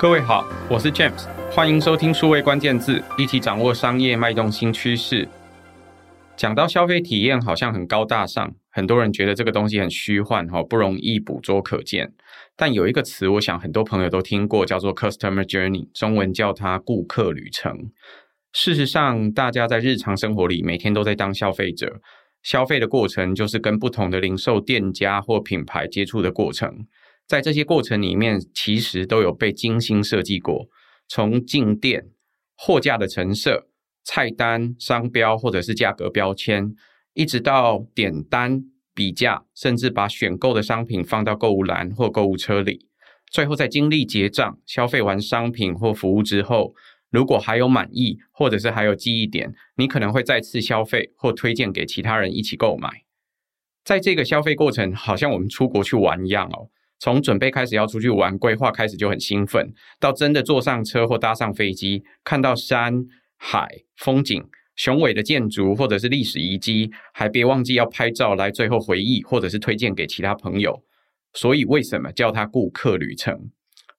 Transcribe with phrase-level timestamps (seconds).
[0.00, 5.26] 各位好，我是 James，欢迎收听数位关键字，一起掌握商业脉动新趋势。
[6.36, 12.12] 讲到消费体验，好像很高大上，很多人觉得这个东西很虚幻，哈，不容易捕捉可见。
[12.54, 17.90] 但有一个词，我想很多朋友都听过，叫做 Customer Journey，中文叫它顾客旅程。
[18.52, 22.00] 事实上，大家在日常生活里每天都在当消费者，
[22.44, 26.86] 消费的过程就是跟不同的零售店家或品牌接触的过程。
[27.28, 30.66] 在这些过程里面，其实都有被精心设计过，
[31.06, 32.06] 从进店、
[32.56, 33.68] 货架的陈设、
[34.02, 36.74] 菜单、商标或者是价格标签，
[37.12, 42.86] 一直到点单、比价，甚至把选购的商品放到购物篮或购物车里，
[43.30, 46.74] 最后在经历结账、消费完商品或服务之后，
[47.10, 52.88] 如果还有满意，或者是还有记忆点，你可能会再次消费或推荐给其他人一起购买。
[53.84, 56.70] 在这个消费过程，好像我们出国去玩一样哦。
[57.00, 63.04] 从准备开始要出去玩，规划开始就很兴奋，到真的坐上车或搭上飞机，看到山
[63.36, 70.82] 海风景、雄伟的建筑或者是历史遗迹，还别忘记要拍照来最后回忆，或者是推荐给其他朋友。
[71.34, 73.50] 所以为什么叫它顾客旅程？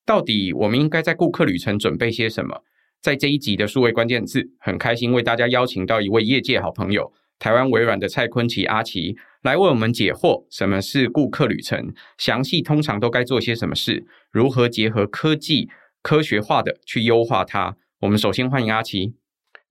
[0.05, 2.63] 到底我们应该在顾客旅程准备些什么？
[3.01, 9.15] 在这一集的数位关键字，很开心为大家邀请到一位业界好朋友，台湾微软的蔡坤奇阿奇。
[9.41, 11.93] 来为我们解惑，什么是顾客旅程？
[12.17, 14.05] 详细通常都该做些什么事？
[14.31, 15.69] 如何结合科技、
[16.01, 17.77] 科学化的去优化它？
[18.01, 19.13] 我们首先欢迎阿奇。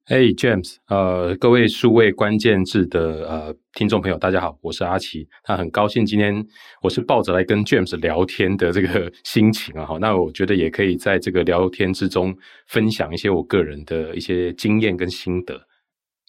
[0.07, 5.29] Hey James，呃，各位数位关键字的呃听众朋友，大家好，我是阿奇。
[5.47, 6.43] 那很高兴今天
[6.81, 12.35] 我是抱着来跟 James 聊天的这个心情啊，那我觉得也可以在这个聊天之中
[12.69, 15.68] 分享一些我个人的一些经验跟心得。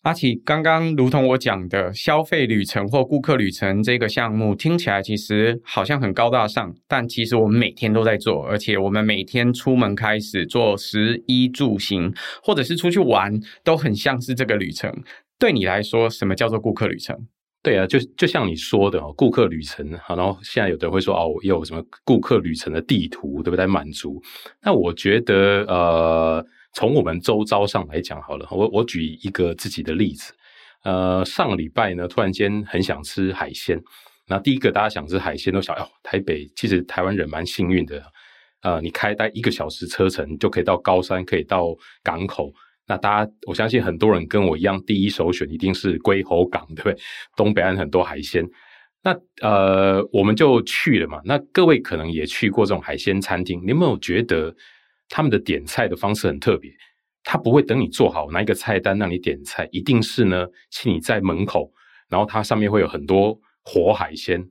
[0.04, 14.90] 阿奇，刚刚如同我讲的，消费旅程或顾客旅程这个项目听起来其实好像很高大上，但其实我们每天都在做，而且我们每天出门开始做食衣住行，或者是出去玩，都很像是这个旅程。
[15.38, 17.14] 对你来说，什么叫做顾客旅程？
[17.62, 19.86] 对啊，就就像你说的哦，顾客旅程。
[20.02, 23.68] 好，然后现在有的人会说哦，有什么顾客旅程的地图，对不对？
[23.68, 24.22] 满足。
[24.64, 26.46] 那我觉得呃。
[26.74, 30.32] 从我们周遭上来讲好了，我我举一个自己的例子，
[30.84, 33.82] 呃，上个礼拜呢，突然间很想吃海鲜，
[34.28, 38.02] 那第一个大家想吃海鲜都想，哦，台北其实台湾人蛮幸运的，
[38.62, 42.54] 呃，你开大概一个小时车程就可以到高山，可以到港口，
[42.88, 46.98] 那大家我相信很多人跟我一样，第一首选一定是龟吼港，对不对？
[47.36, 48.46] 东北岸很多海鲜，
[49.02, 54.56] 那呃，我们就去了嘛，那各位可能也去过这种海鲜餐厅，你有没有觉得？
[55.10, 56.72] 他们的点菜的方式很特别，
[57.24, 61.72] 他不会等你做好拿一个菜单让你点菜，一定是呢，请你在门口，
[62.08, 64.42] 然后它上面会有很多活海鲜，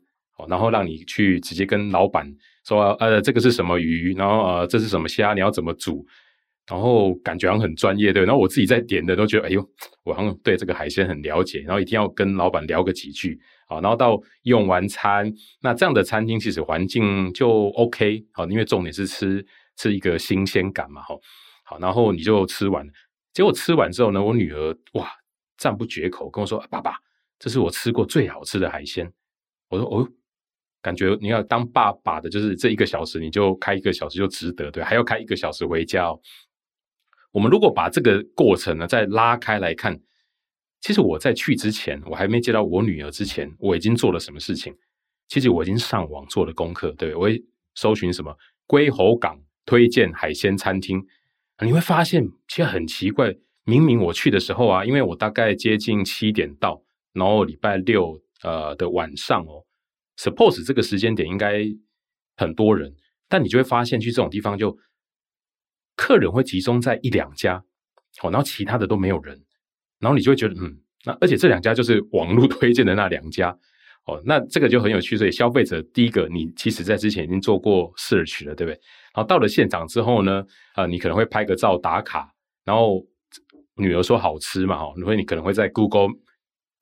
[0.49, 2.31] 然后让你去直接跟老板
[2.67, 6.05] 说，呃，这个是什么鱼，然后呃，这是什么虾，你要怎么煮，
[6.69, 8.25] 然后感觉好像很专业，对。
[8.25, 9.65] 然后我自己在点的都觉得，哎呦，
[10.05, 15.33] 我好像对这个海鲜很了解，然后一定要跟老板聊个几句，好，然后到用完餐，
[15.63, 19.45] 那这样的餐厅其实环境就 OK，好，因为重点是吃。
[19.79, 21.21] 是一个新鲜感嘛，吼，
[21.65, 22.85] 好，然后你就吃完，
[23.33, 25.09] 结果吃完之后呢，我女儿哇
[25.57, 26.97] 赞不绝口，跟我说：“爸爸，
[27.39, 29.11] 这是我吃过最好吃的海鲜。”
[29.71, 30.09] 我说：“哦，
[30.83, 36.21] 感觉你要当爸爸的，就是这一个小时你就开一个小时就值得，对，还要开一个小时回家哦。”
[37.31, 40.01] 我们如果把这个过程呢再拉开来看，
[40.81, 44.75] 其实我在去之前，我还没接到我女儿之前，我已经做了什么事情？
[45.29, 47.41] 其实我已经上网做了功课，对，我会
[47.75, 48.35] 搜寻什么
[48.67, 49.39] 龟吼港。
[49.69, 51.07] 推荐海鲜餐厅，
[51.63, 53.37] 你会发现其实很奇怪。
[53.65, 59.67] 明明我去的时候啊，因为我大概接近七点到，然后礼拜六呃的晚上哦
[60.17, 61.67] ，suppose 这个时间点应该
[62.39, 62.97] 很多人，
[63.29, 64.75] 但你就会发现去这种地方就
[65.95, 67.63] 客人会集中在一两家，
[68.23, 69.39] 哦，然后其他的都没有人，
[69.99, 73.55] 然后你就会觉得嗯，那而且这两家就是网络推荐的那两家，
[74.09, 75.17] 哦，那这个就很有趣。
[75.19, 78.75] 所以消费者第一个，你其实在之前已经做过 search 了，对不对？
[79.15, 80.43] 然后到了现场之后呢，
[80.77, 82.33] 呃，你可能会拍个照打卡，
[82.65, 83.05] 然后
[83.77, 86.09] 女儿说好吃嘛，哈，所以你可能会在 Google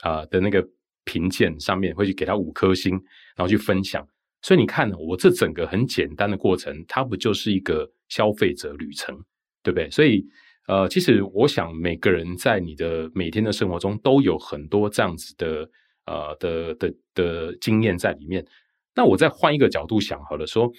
[0.02, 0.64] 啊、的那个
[1.04, 2.92] 评鉴上面会去给他五颗星，
[3.34, 4.06] 然后去分享。
[4.42, 9.16] 所以你看，我这整个很简单的过程，它不就是一个消费者旅程，
[9.64, 9.90] 对不对？
[9.90, 10.24] 所以，
[10.68, 15.68] 呃，其实我想每个人在你的每天的生活中都有很多这样子的
[16.06, 18.44] 呃的的的，经验在里面。
[18.94, 20.70] 那我再换一个角度想好了，说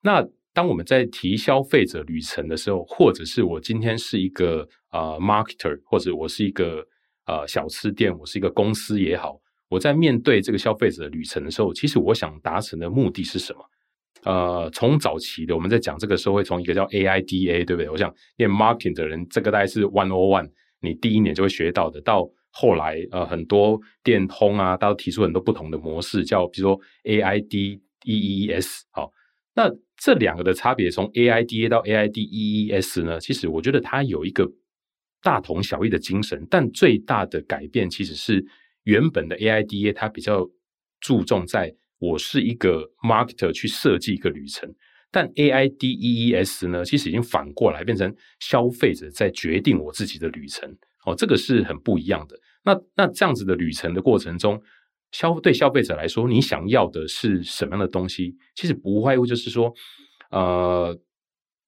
[0.00, 0.26] 那。
[0.56, 6.80] 当我们在提消费者旅程的时候，或者是我今天是一个呃 marketer，或者我是一个
[7.26, 9.36] 呃小吃店，我是一个公司也好，
[9.68, 13.64] 我在面对这个消费者旅程的时候，其实我想达成的目的是什么？
[14.22, 17.90] 呃，从早期的我们在讲这个时候，会从一个叫 AIDA，对不对？
[17.90, 20.48] 我想念 marketing 的人，这个大概是 one o one，
[20.80, 22.00] 你第一年就会学到的。
[22.02, 22.24] 到
[22.56, 28.82] 后来，呃，很多电通啊，都提出很多不同的模式，叫比如说 AIDEES。
[28.92, 29.10] 好，
[29.56, 34.48] 那这两个的差别，从 AIDA 到 AIDEES 呢，其实我觉得它有一个
[35.20, 38.44] 大同小异的精神，但最大的改变其实是
[38.84, 40.48] 原本的 AIDA 它比较
[41.00, 41.74] 注重在。
[41.98, 44.72] 我是一个 marketer 去设计一个旅程，
[45.10, 50.76] 但 AIDEES 呢，其实已经反过来变成消费者在决定我自己的旅程。
[51.06, 52.38] 哦，这个是很不一样的。
[52.64, 54.60] 那那这样子的旅程的过程中，
[55.12, 58.36] 消对消费者来说，你想要的是什么样的东西？
[58.54, 59.72] 其实不外乎就是说，
[60.30, 60.96] 呃，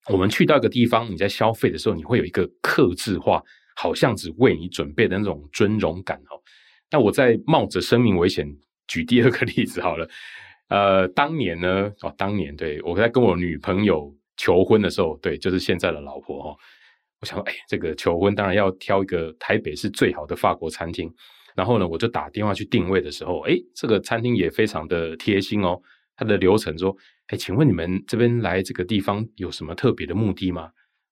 [0.09, 3.43] 我们去到一个地方，你在消费的时候，你会有一个克制化，
[3.77, 6.19] 好像只为你准备的那种尊荣感。
[6.31, 6.41] 哦，
[6.91, 8.47] 那我在冒着生命危险。
[8.89, 10.09] 举第二个例子好了，
[10.69, 16.57] 呃，当年呢，哦，当年对我在跟我女朋友求婚的时候，对，就是现在的老婆、哦，
[17.21, 21.13] 我想说，哎，这个求婚当然要挑一个台北是最好的法国餐厅，
[21.55, 25.81] 然后呢，我就打电话去定位的时候，哎，这个餐厅也非常的贴心哦，
[26.15, 26.95] 它的流程说，
[27.29, 30.71] 哎，请问你们这边来这个地方有什么特别的目的吗？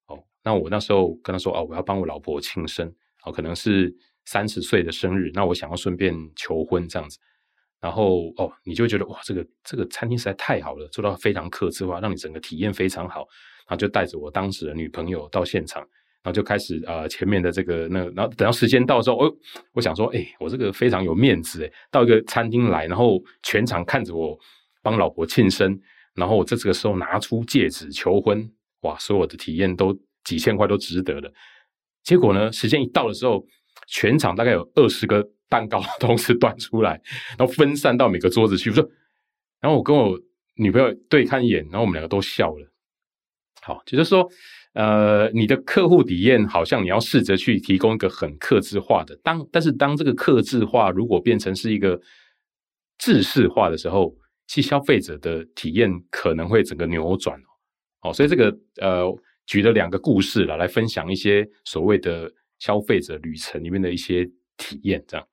[0.09, 2.87] 哦，那我那时候跟他说，哦，我要帮我老婆庆生，
[3.25, 3.95] 哦，可能是
[4.27, 7.19] 三十岁的生日，那我想要顺便求婚这样子。
[7.81, 13.27] 然后哦，你就觉得哇，这个这个餐厅实在太好了，做到非常客制化，让你整个体验非常好。
[13.67, 15.81] 然后就带着我当时的女朋友到现场，
[16.23, 19.37] 然后就开始呃前面的这个那，然后等到时间到之后，哦，
[19.73, 24.39] 我想说，哎，我这个非常有面子哎，到一个餐厅来，然后全场看着我
[24.83, 25.79] 帮老婆庆生，
[26.15, 28.49] 然后我这这个时候拿出戒指求婚，
[28.83, 31.33] 哇，所有的体验都几千块都值得了。
[32.03, 33.45] 结果呢，时间一到的时候，
[33.87, 35.29] 全场大概有二十个。
[35.47, 37.01] 蛋糕 同时端出来，
[37.39, 38.71] 然后分散到每个桌子去。
[38.71, 38.91] 我说，
[39.61, 40.19] 然后我跟我
[40.57, 42.67] 女朋友对看一眼，然后我们两个都笑了。
[43.65, 44.29] 好，就是说，
[44.75, 51.99] 呃，你的客户体验好像你要试着去提供一个很克制化的，当但是当这个克制化如果变成是一个
[52.99, 54.15] 制式化的时候，
[54.47, 57.41] 其消费者的体验可能会整个扭转。
[58.03, 59.11] 哦，所以这个呃，
[59.47, 64.27] 举了两个故事了，来分享一些所谓的消费者旅程里面的一些
[64.59, 65.27] 体验，这样。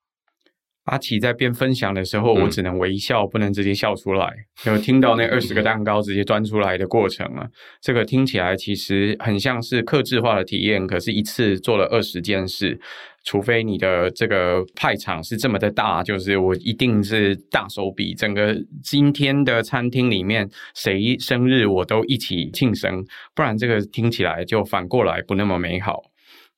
[0.86, 4.28] 阿奇在边分享的时候，我只能微笑，不能直接笑出来。
[4.66, 7.48] 有听到那二十个蛋糕直接端出来的过程啊，
[7.81, 12.80] 这个听起来其实很像是克制化的体验，可是一次做了二十件事，
[13.24, 23.06] 除非你的这个派场是这么的大，就是我一定是大手笔，整个今天的餐厅里面谁生日我都一起庆生，
[23.36, 26.01] 不然这个听起来就反过来不那么美好。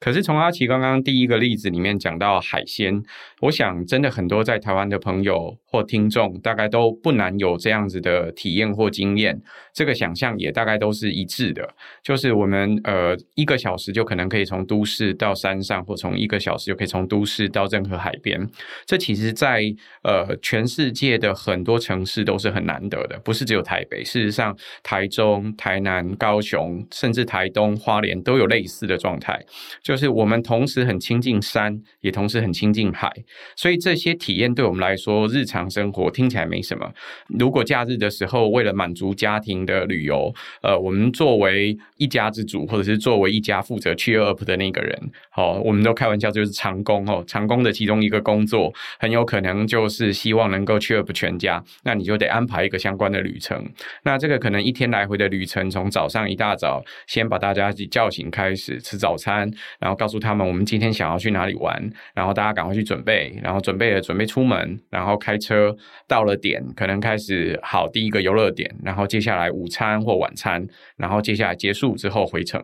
[0.03, 3.01] 可是从阿奇刚刚第一个例子里面讲到海鲜，
[3.39, 9.41] 我想真的很多在台湾的朋友或听众，大概都不难有这样子的体验或经验。
[9.73, 11.65] 这个想象也大概都是一致的，
[12.03, 18.45] 就是我们呃一个小时就可能可以从都市到山上，或从一个小时就可以从都市到任何海边。
[18.85, 19.61] 这其实在
[20.03, 24.03] 呃全世界的很多城市都是很难得的，不是只有台北。
[24.03, 24.53] 事实上，
[24.83, 29.41] 台中、台南、高雄，甚至台东、花莲都有类似的状态。
[29.81, 33.13] 就就是我们同时很亲近山，也同时很亲近海，
[33.55, 36.91] 所以这些体验对我们来说，日常生活听起来没什么。
[37.37, 53.63] 如果假日的时候，为了满足家庭的旅游，呃，我们作为一家之主，或者是作为一家负责 cheer up 的那个人，好，我们都开玩笑就是长工哦，长工的其中一个工作，很有可能就是希望能够 cheer up 全家，那你就得安排一个相关的旅程。
[54.01, 59.47] 那这个可能一天来回的旅程，从早上一大早先把大家叫醒开始吃早餐。
[59.83, 61.77] 然后告诉他们，我们今天想要去哪里玩，
[62.15, 65.75] 然后大家赶快去准备，然后准备了准备出门，然后开车
[66.07, 72.63] 到了点，可能开始好第一个游乐点，然后接下来午餐或晚餐，然后接下来结束之后回程。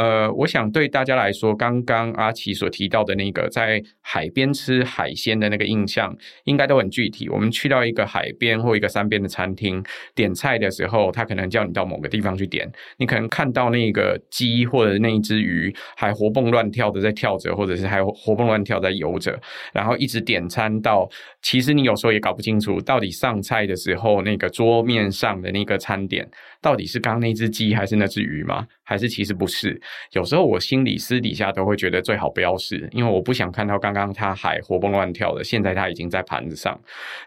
[0.00, 7.28] 呃，我想对大家来说，刚刚阿奇所提到的那个在海边吃海鲜的那个印象，应该都很具体。
[7.28, 12.66] 我们去到一个海边或一个山边的餐厅点菜的时候，他可能叫你到某个地方去点，
[12.96, 19.38] 你可能看到那个鸡或者那一只鱼还活蹦乱跳的在跳着，或者是还活蹦乱跳在游着，
[19.74, 21.06] 然后一直点餐到，
[21.42, 26.26] 其实你有时候也搞不清楚，到底上菜的时候那个桌面上的那个餐点
[26.60, 28.66] 到底是刚刚那只鸡还是那只鱼吗？
[28.82, 29.80] 还是其实不是？
[30.12, 36.78] 有时候我心里私底下都会觉得最好不要试，因为我不想看到刚刚它还活蹦乱跳的，现在它已经在盘子上。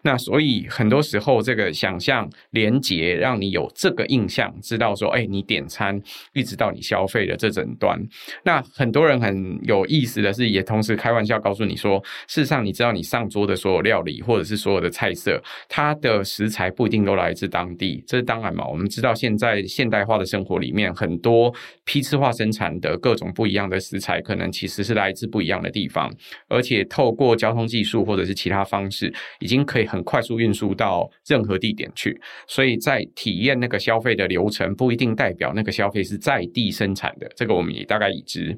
[0.01, 5.99] 那所以很多时候这个想象连结，让你有这个印象，知道说，哎，你点餐
[6.33, 7.97] 一直到你消费的这整段。
[8.43, 11.97] 那很多人很有意思的是，也同时开玩笑告诉你说，
[12.27, 18.67] 事实上你知道你上桌的所有料理或者是所有的菜色，它的食材不一定都来自当地，这是当然嘛。
[18.67, 21.53] 我们知道现在现代化的生活里面很多。
[21.85, 26.13] 批次化生产的各种不一样的食材，可能其实是来自不一样的地方，
[26.49, 32.19] 而且透过交通技术或者是其他方式，已经可以很快速运输到任何地点去。
[32.47, 37.31] 所以在体验那个消费的流程，不一定代表那个消费是在地生产的。
[37.33, 38.57] 这个我们也大概已知。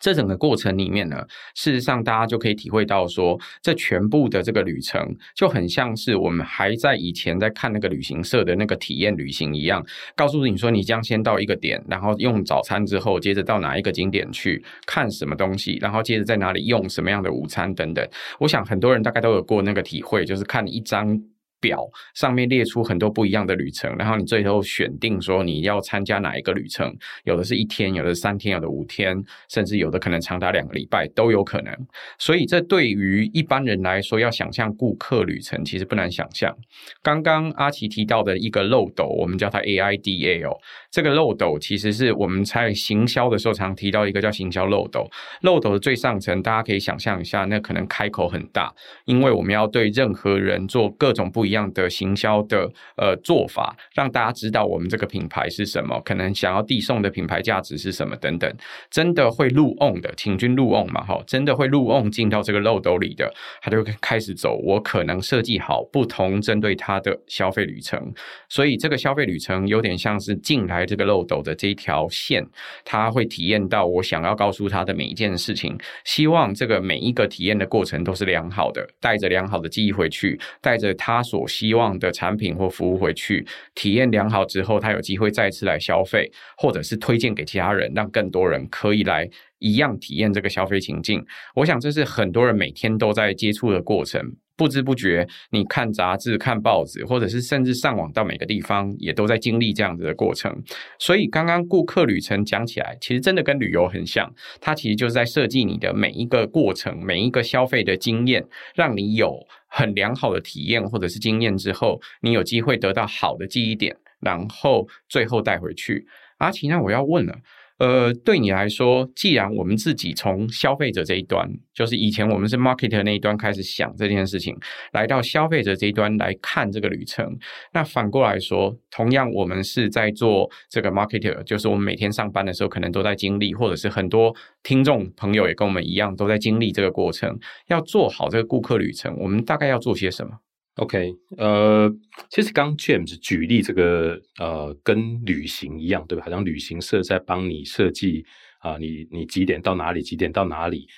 [0.00, 1.24] 这整个过程里面呢，
[1.54, 5.00] 事实上大家就可以体会到说，这全部的这个旅程
[5.36, 9.84] 就很像是我们还在以前在看那个旅行社的那个体验旅行一样，
[10.16, 18.04] 告诉你说你将先到一个点，然后用早餐之后，接着到哪一个景点去看什么东西，然后接着在哪里用什么样的午餐等等。
[18.38, 21.20] 我想很多人大概都有过那个体会，就是看一张。
[21.60, 26.92] 表上面列出很多不一样的旅程，然后你最后选定说你要参加哪一个旅程，
[27.24, 29.16] 有的是一天，有的三天，有的五天，
[29.48, 31.72] 甚至有的可能长达两个礼拜都有可能。
[32.18, 36.56] 所以这对于一般人来说，要想象顾客旅程其实不难想象。
[37.02, 40.56] 刚刚阿奇提到的一个漏斗，我们叫它 AIDA 哦，
[40.90, 45.08] 这个漏斗其实是我们在行销的时候常提到一个叫行销漏斗。
[45.42, 51.60] 漏斗的最上层，大家可以想象一下，那可能开口很大，因为我们要对任何人做各种不一样。
[51.72, 58.52] 的行销的呃做法，让大家知道我们这个品牌是什么，可能想要递送的品牌价值是什么等等，
[58.90, 64.58] 真的会入瓮的，请君入瓮嘛，哈，真的会入瓮进到这个漏斗里的，他就开始走。
[64.64, 68.12] 我可能设计好不同针对他的消费旅程，
[68.48, 72.42] 所以这个消费旅程有点像是进来这个漏斗的这一条线，
[72.84, 81.40] 他会体验到我想要告诉他的每一件事情，希望这个每一个体验的过程都是良好的，带着良好的记忆回去，带着他所。
[81.50, 83.44] 希望的产品或服务回去
[83.74, 91.22] 体验良好之后，他有机会再次来消费，或者是推荐给其他人，让更多人可以来一样体验这个消费情境。
[91.54, 94.22] 我想这是很多人每天都在接触的过程，
[94.60, 100.54] 不知不觉你看杂志、看报纸，或者是甚至上网到每个地方，也都在经历这样子的过程。
[100.98, 109.40] 所以刚刚顾客旅程讲起来，其实真的跟旅游很像，它其实就是在设计你的每一个过程、每一个消费的经验，让你有。
[109.72, 116.04] 很良好的体验或者是经验之后，你有机会得到好的记忆点，然后最后带回去。
[116.38, 117.38] 阿奇，那我要问了。
[117.80, 124.54] 呃，对你来说，既然我们自己从消费者这一端，就是以前我们是 marketer 那一端开始想这件事情，
[124.92, 127.26] 来到消费者这一端来看这个旅程，
[127.72, 137.34] 那反过来说，同样我们是在做这个 marketer，就是我们每天上班的时候可能都在经历，或者是很多听众朋友也跟我们一样都在经历这个过程，
[137.68, 140.32] 要做好这个顾客旅程，我们大概要做些什么？
[140.80, 141.92] ？OK，呃，
[142.30, 146.24] 其实刚 James 举例这个，呃，跟旅行一样，对吧？
[146.24, 148.24] 好像旅行社在帮你设计
[148.60, 150.88] 啊，你你几点到哪里，几点到哪里？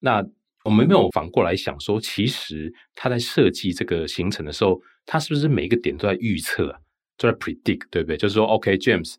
[0.00, 0.24] 那
[0.64, 6.74] 我们没有反过来想说，其实他在设计这个行程的时候，他是不是每一个点都在预测，
[7.18, 8.16] 都在 predict，对不对？
[8.16, 9.14] 就是说，OK，James，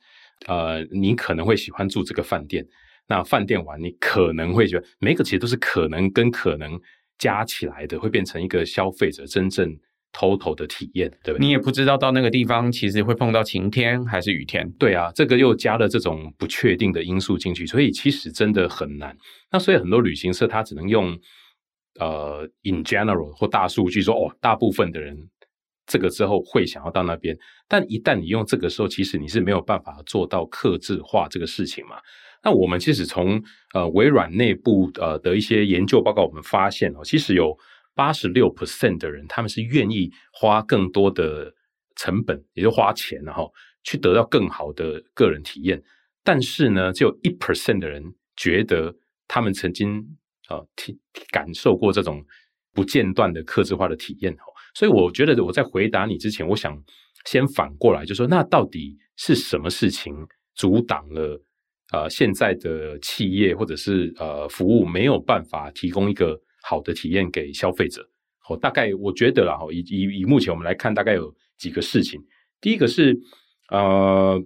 [0.47, 2.65] 呃，你可能会喜欢住这个饭店，
[3.07, 6.79] 那饭店完你可能会觉得，每个其实都是可能跟可能
[7.19, 9.77] 加起来的，会变成一个消费者真正。
[10.11, 11.45] Total 的体验，对不对？
[11.45, 14.69] 你也不知道到那个地方其实会碰到晴天还是雨天。
[14.79, 19.15] 对啊，这个又加了这种不确定的因素进去，所以其实真的很难。
[19.51, 21.17] 那所以很多旅行社他只能用
[21.99, 25.15] 呃 in general 或大数据说哦，大部分的人
[25.85, 27.37] 这个之后会想要到那边，
[27.67, 31.97] 但一旦你用这个时候，其实你是没有办法做到克制化这个事情嘛。
[32.43, 33.41] 那我们其实从
[33.73, 37.55] 呃微软内部呃的一些研究报告，我们发现哦，其实有。
[37.95, 41.53] 八十六 percent 的人，他们是愿意花更多的
[41.95, 43.51] 成本，也就花钱，然后
[43.83, 45.81] 去得到更好的个人体验。
[46.23, 48.03] 但是呢，只有一 percent 的人
[48.35, 48.95] 觉得
[49.27, 49.99] 他们曾经
[50.47, 50.99] 啊体
[51.31, 52.23] 感受过这种
[52.73, 54.35] 不间断的客制化的体验。
[54.75, 56.77] 所以我觉得我在回答你之前，我想
[57.25, 60.13] 先反过来，就说那到底是什么事情
[60.55, 61.41] 阻挡了
[61.91, 68.07] 呃现在的企业或者是呃服务没有办法提供一个好的体验给消费者，
[68.39, 72.19] 好，大概我觉得啦，以以以目前我们来看，大概有几个事情。
[72.61, 73.17] 第一个是，
[73.69, 74.41] 呃，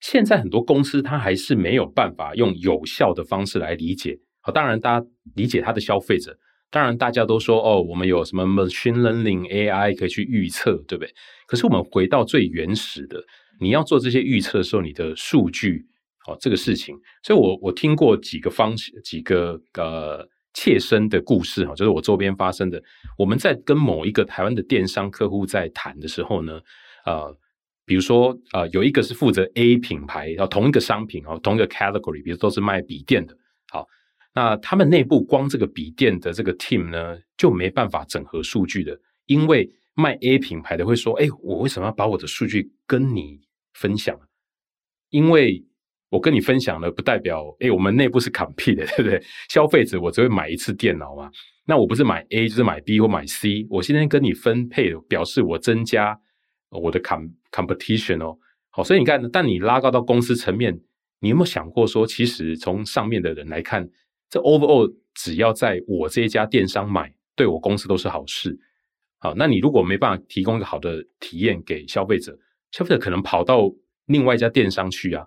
[0.00, 4.18] 现在很多公司它还是没有办法用有效的方式来理解。
[4.40, 6.38] 好，当然大家理解它的消费者，
[6.70, 11.12] 当然大家都说哦，我们有什么 machine learning AI 可以去预测，对不对？
[11.46, 13.22] 可是我们回到最原始的，
[13.60, 15.84] 你要做这些预测的时候，你的数据
[16.26, 22.82] 哦，这个事情，所以我我听过几个方几个呃切身的故事哈，就是我周边发生的。
[23.16, 26.60] 我们在跟某一个台湾的电商客户在谈的时候呢，
[27.04, 27.36] 呃，
[27.84, 33.36] 比如说呃，有一个是负责 A 品牌，然后同一个商品哦，同一个 category，比如都是卖笔电的，
[33.70, 33.86] 好，
[34.34, 43.40] 那他们内部光这个笔电的这个 team 呢，就没办法整合数据的，因为卖 A 品牌的会说，哎，我为什么要把我的数据跟你
[43.74, 44.18] 分享，
[45.10, 45.64] 因为
[46.10, 49.22] 我跟你分享了，不代表哎，我们内部是 compete 的，对不对？
[49.48, 51.30] 消费者我只会买一次电脑嘛，
[51.66, 56.18] 那我不是买 A 就是买 B 或买 C，我现在跟你分配，表示我增加
[56.70, 58.38] 我的 com competition 哦。
[58.70, 60.80] 好，所以你看，但你拉高到公司层面，
[61.20, 63.88] 你有没有想过说，其实从上面的人来看，
[64.30, 68.58] 这 overall 只要在我这一家电商买，对我公司都是好事。
[69.18, 72.38] 好，那你如果没办法提供一个好的体验给消费者。
[72.70, 73.62] 消费者可能跑到
[74.08, 75.24] 另外一家电商去啊，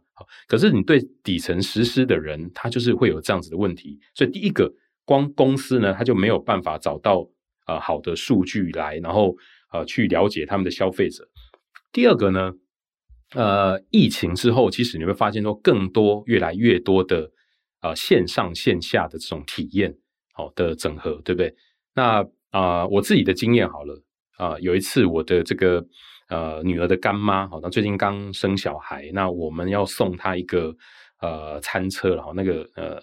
[0.48, 4.00] 可是你对底层实施的人，他就是会有这样子的问题。
[4.16, 4.72] 所以第一个，
[5.06, 7.28] 光公司呢，他就没有办法找到
[7.68, 9.36] 呃好的数据来，然后
[9.72, 11.28] 呃去了解他们的消费者。
[11.92, 12.52] 第二个呢，
[13.36, 17.32] 呃，疫情之后，其实你会发现说，更多越来越多的
[17.82, 19.96] 呃线上线下的这种体验，
[20.34, 21.56] 好的整合，对不对？
[21.94, 24.02] 那啊、我自己的经验好了
[24.38, 25.86] 啊、有一次我的这个。
[26.32, 30.74] 呃，女儿的干妈，好，那最近刚生小孩，那我们要送她一个
[31.20, 32.98] 呃餐车，然后那个呃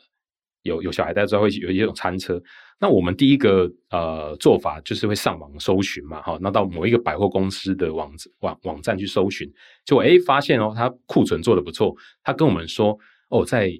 [0.62, 2.40] 有有小孩，大家知道会有一种餐车。
[2.80, 9.46] 那我们第一个呃做法就是会上网搜寻嘛，哈，那到某一个百货公司的网网网站去搜寻，
[9.84, 13.70] 结果诶发现哦，他库存做得不错，他跟我们说哦，在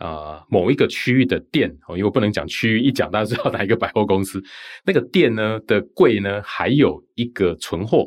[0.00, 4.42] 呃某一个区域的店哦，因为不能讲区域，一讲大家知道哪一个百货公司，
[4.84, 8.04] 那个店呢的柜呢还有一个存货。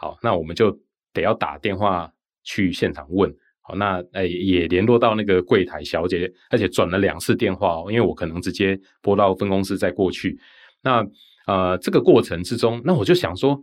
[0.00, 0.70] 好，那我们就
[1.12, 2.08] 得要打电话
[2.44, 3.34] 去现场问。
[3.60, 10.38] 好，那诶也联络到那个柜台小姐，而且转了两次电话哦，因为我可能直接拨到分公司再过去。
[10.82, 11.04] 那
[11.48, 13.60] 呃，这个过程之中，那我就想说，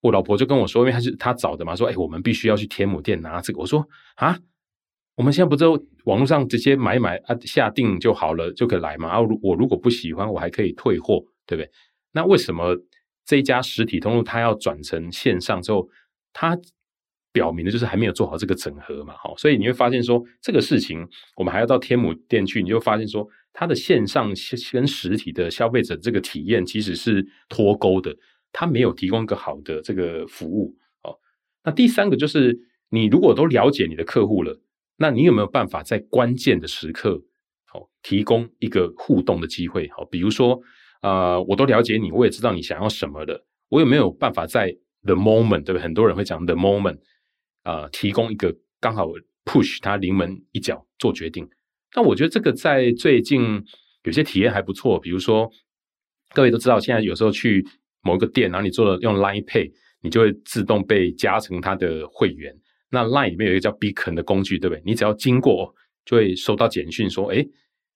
[0.00, 3.58] 我老婆就跟我说，因为她是她找的嘛，说诶我们必须要去天母店拿这个。
[3.58, 3.84] 我说
[4.14, 4.38] 啊，
[5.16, 5.72] 我们现在不就
[6.04, 9.08] 网络上直接买买啊，下定就好了，就可以来嘛。
[9.08, 11.68] 啊，我如果不喜欢，我还可以退货，对不对？
[12.12, 12.74] 那为什么？
[13.28, 15.86] 这一家实体通路，它要转成线上之后，
[16.32, 16.58] 它
[17.30, 21.06] 表明的就是还没有做好这个整合嘛，好，所以你会发现说这个事情，
[21.36, 24.32] 我们还要到天母店去，你就发现说它的线上
[24.72, 28.16] 跟实体的消费者这个体验其实是脱钩的，
[28.50, 31.14] 它没有提供一个好的这个服务，哦，
[31.62, 34.58] 那第三个就是你如果都了解你的客户了，
[34.96, 37.22] 那你有没有办法在关键的时刻，
[37.66, 40.58] 好，提供一个互动的机会，好，比如说。
[41.00, 43.44] 呃，我都了解你，我也知道你想要什么的。
[43.68, 45.80] 我有没有办法在 the moment，对不对？
[45.80, 46.98] 很多人会讲 the moment，
[47.62, 49.06] 呃，提供一个刚好
[49.44, 51.48] push 他临门一脚做决定。
[51.94, 53.62] 那我觉得这个在最近
[54.02, 54.98] 有些体验还不错。
[54.98, 55.48] 比如说，
[56.34, 57.64] 各位都知道，现在有时候去
[58.02, 59.70] 某一个店，然后你做了用 Line Pay，
[60.02, 62.52] 你就会自动被加成他的会员。
[62.90, 64.82] 那 Line 里面有一个叫 Beacon 的工具，对不对？
[64.84, 65.72] 你只要经过，
[66.04, 67.48] 就会收到简讯说，诶，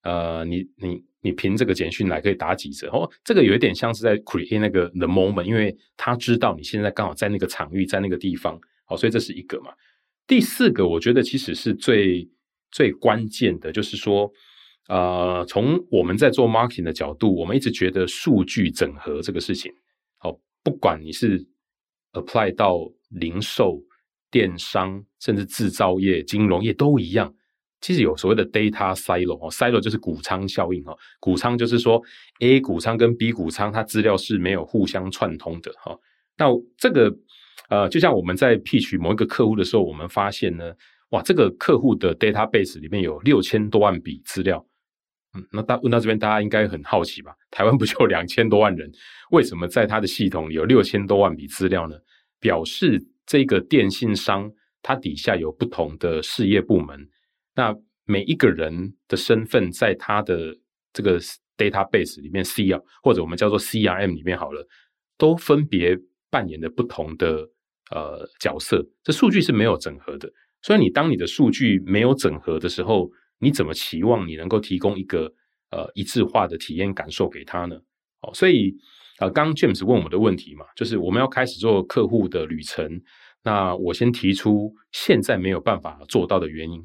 [0.03, 1.03] 呃，你你。
[1.23, 9.73] 你凭这个简讯来可以打几折哦，这个有一点像是在 create 那个 the moment，因为他知道你现在刚好在那个场域，在那个地方，好，所以这是一个嘛。
[10.27, 12.29] 第四个，我觉得其实是最
[12.73, 14.29] 最关键的，就是说，
[14.89, 19.73] 呃，从我们在做 marketing 的角度，我们一直觉得数据整合这个事情，
[20.19, 21.47] 好，不管你是
[22.15, 22.79] apply 到
[23.11, 23.81] 零售、
[24.31, 27.33] 电商，甚至制造业、金融业都一样。
[27.83, 32.01] 其实有所谓的 data silo 哦，silo 就是谷仓效应哈，谷仓就是说
[32.41, 35.95] A 谷仓跟 B 谷仓它资料是没有互相串通的哈。
[36.39, 36.47] 那
[36.79, 37.15] 这个
[37.69, 40.73] 呃，就像我们在 pitch 某一个客户的时候，我们发现呢，
[41.11, 44.65] 哇，这个客户的 database 里面有六千多万笔资料。
[45.35, 47.35] 嗯，那大问到这边，大家应该很好奇吧？
[47.51, 48.91] 台湾不就两千多万人，
[49.31, 51.97] 为什么在他的系统有六千多万笔资料呢？
[52.39, 54.51] 表示这个电信商
[54.83, 57.09] 它底下有不同的事业部门。
[57.55, 60.57] 那每一个人的身份，在他的
[60.93, 61.21] 这个
[61.57, 64.67] database 里面，C R 或者我们叫做 C R M 里面好了，
[65.17, 65.97] 都分别
[66.31, 67.49] 扮演着不同的
[67.91, 68.85] 呃角色。
[69.03, 70.31] 这数据是没有整合的，
[70.63, 75.33] 所以你当你的数据没有整合的时候，你怎么期望你能够提供一个
[75.71, 77.77] 呃一致化的体验感受给他呢？
[78.23, 78.75] 哦，所以
[79.19, 83.01] 呃，刚刚 James 问我的问题嘛，就是我们要开始做客户的旅程，
[83.45, 86.83] 那我先提出现在没有办法做到的原因。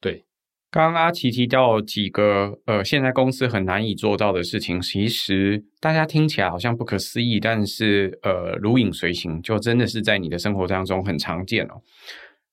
[0.00, 0.24] 对，
[0.70, 11.82] 刚刚阿奇提到几个呃，现在公司很难以做到的事情，其实大家听起来好像不可思议，但是呃，如影随形，就真的是在你的生活当中很常见哦。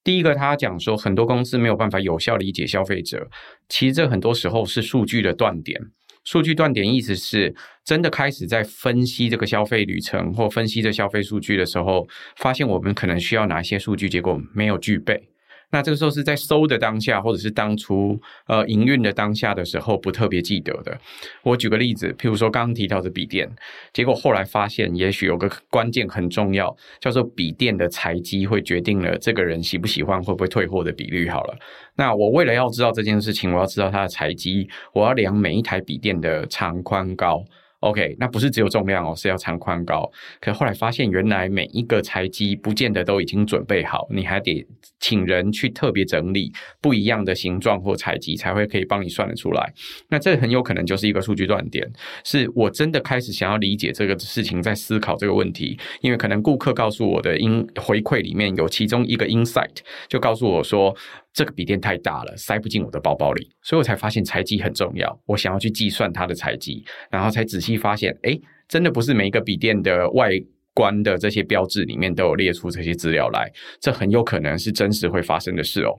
[0.03, 3.27] 第一个，他讲说很多公司没有办法有效理解消费者，
[3.67, 5.81] 其实这很多时候是数据的断点。
[6.23, 15.29] 数据断点意思是真的开始在分析这个消费旅程或分析这消费数据的时候，发现我们可能需要哪些数据，结果没有具备。
[15.75, 20.97] 那这个时候是在搜的当下，或者是当初呃营运的当下的时候，不特别记得的。
[21.43, 23.45] 我举个例子，譬如说刚刚提到的笔电，
[23.91, 31.27] 结果后来发现，也许有个关键很重要，叫做笔电的材积会决定了这个人喜不喜欢，会不会退货的比率。
[31.27, 31.53] 好了，
[31.97, 37.43] 那我为了要知道这件事情，我要知道它的材积，我要量每一台笔电的长宽高。
[37.85, 40.11] OK，那不是只有重量哦，是要长宽高。
[40.41, 44.65] 可后来发现，原来每一个材积不见得都已经准备好，你还得
[44.99, 49.71] 请人去特别整理不一样的形状或材积，才会可以帮你算得出来。
[50.09, 51.87] 那这很有可能就是一个数据断点，
[52.23, 60.95] 是我真的开始想要理解这个事情，在思考这个问题，因为可能顾客告诉我的因回馈里面有其中一个 insight，就告诉我说。
[61.35, 65.21] 这个笔电太大了，塞不进我的包包里，所以我才发现材积很重要。
[65.25, 70.31] 我想要去计算它的材积，然后才仔细发现，哎，真的不是每一个笔电的外
[70.73, 75.91] 观的这些标志里面都有列出这些资料来，这很有可能是真实会发生的事哦。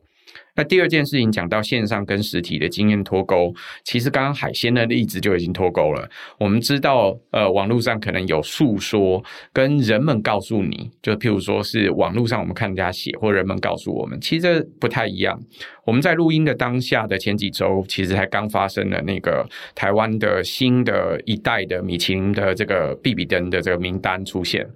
[0.56, 6.08] 那第二件事情讲到线上跟实体的经验脱钩，其实刚刚海鲜的例子就已经脱钩了。
[6.38, 15.38] 我们知道，呃，网络上可能有诉说，跟人们告诉你，就譬如说是网络上我们看人家写，或人们告诉我们，其实不太一样。
[15.84, 24.66] 我们在录音的当下的前几周，其实才刚发生了那个台湾的新的一代的米其林的这个必比登的这个名单出现。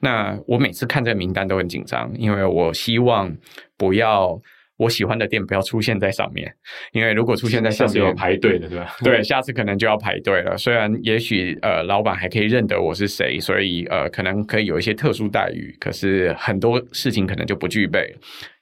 [0.00, 3.34] 那我每次看这个名单都很紧张，因为我希望
[3.76, 4.40] 不要。
[4.78, 6.50] 我喜欢的店不要出现在上面，
[6.92, 8.96] 因为如果出现在上面，是有排队的，对吧？
[9.02, 10.56] 对，下次可能就要排队了。
[10.56, 18.14] 虽然也许呃，老板还可以认得我是谁，所以呃，可能可以有一些特殊待遇，可是很多事情可能就不具备。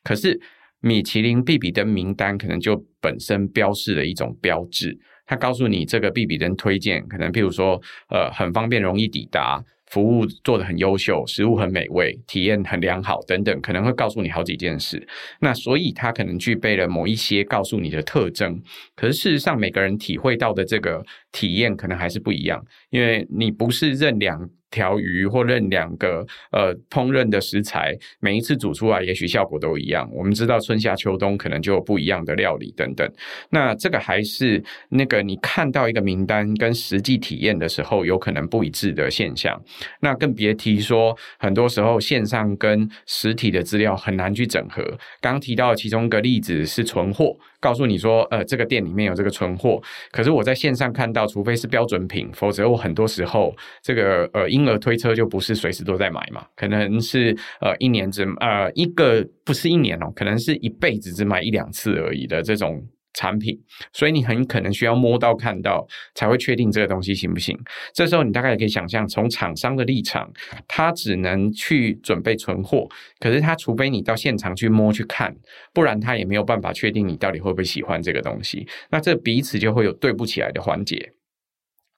[0.03, 0.41] 可是
[0.81, 9.63] 米其林必比登名单可能就本身标示了一种标志，它告诉你这个必比登推荐，可能譬如说呃，很方便，容易抵达。
[9.87, 15.07] 服务做得很优秀，食物很美味，体验很良好，等等，可能会告诉你好几件事。
[15.41, 18.61] 那所以他可能具备了某一些告诉你的特征。
[18.95, 30.09] 可是事实上，每个人体会到的这个体验可能还是不一样，因为你不是认两条鱼或认两个呃烹饪的食材，每一次煮出来也许效果都一样。
[30.13, 33.11] 我们知道春夏秋冬可能就有不一样的料理等等。
[33.51, 39.61] 那这个还是那个你看到一个名单跟实际体验的时候有可能不一致的现象。
[40.01, 44.83] 那更别提说很多时候线上跟实体的资料很难去整合。
[45.21, 62.83] 刚提到其中一个例子是存货，告诉你说呃这个店里面有这个存货，可是我在线上看到，除非是标准品，否则我很多时候这个呃婴儿推车就不是随时都在买嘛，可能是呃一年只呃一个不是一年哦，可能是一辈子只买一两次而已的这种
[63.17, 63.59] 产品，
[63.93, 67.59] 所以你很可能需要摸到看到才会确定这个东西行不行。
[67.93, 70.31] 这时候你大概也可以想象，从厂商的立场，
[70.69, 72.87] 他只能去准备存货，
[73.19, 75.35] 可是他除非你到现场去摸去看，
[75.73, 78.69] 不然他也没有办法确定你到底会不会喜欢这个东西。
[78.91, 81.13] 那这彼此就会有对不起来的环节。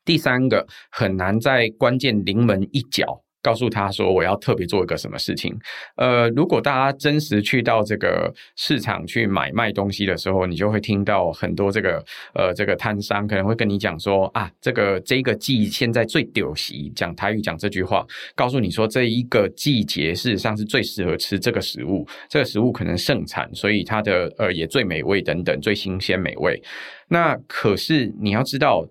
[0.04, 5.56] 第三个很难在关键临门一脚告诉他说，我要特别做一个什么事情。
[5.96, 26.60] 呃，如果大家真实去到这个市场去买卖东西的时候，你就会听到很多这个呃这个摊商可能会跟你讲说啊，这个这个季现在最丢席，讲台语讲这句话，告诉你说这一个季节事实上是最适合吃这个食物，这个食物可能盛产，所以它的呃也最美味等等，最新鲜美味。
[27.08, 28.86] 那可是你要知道。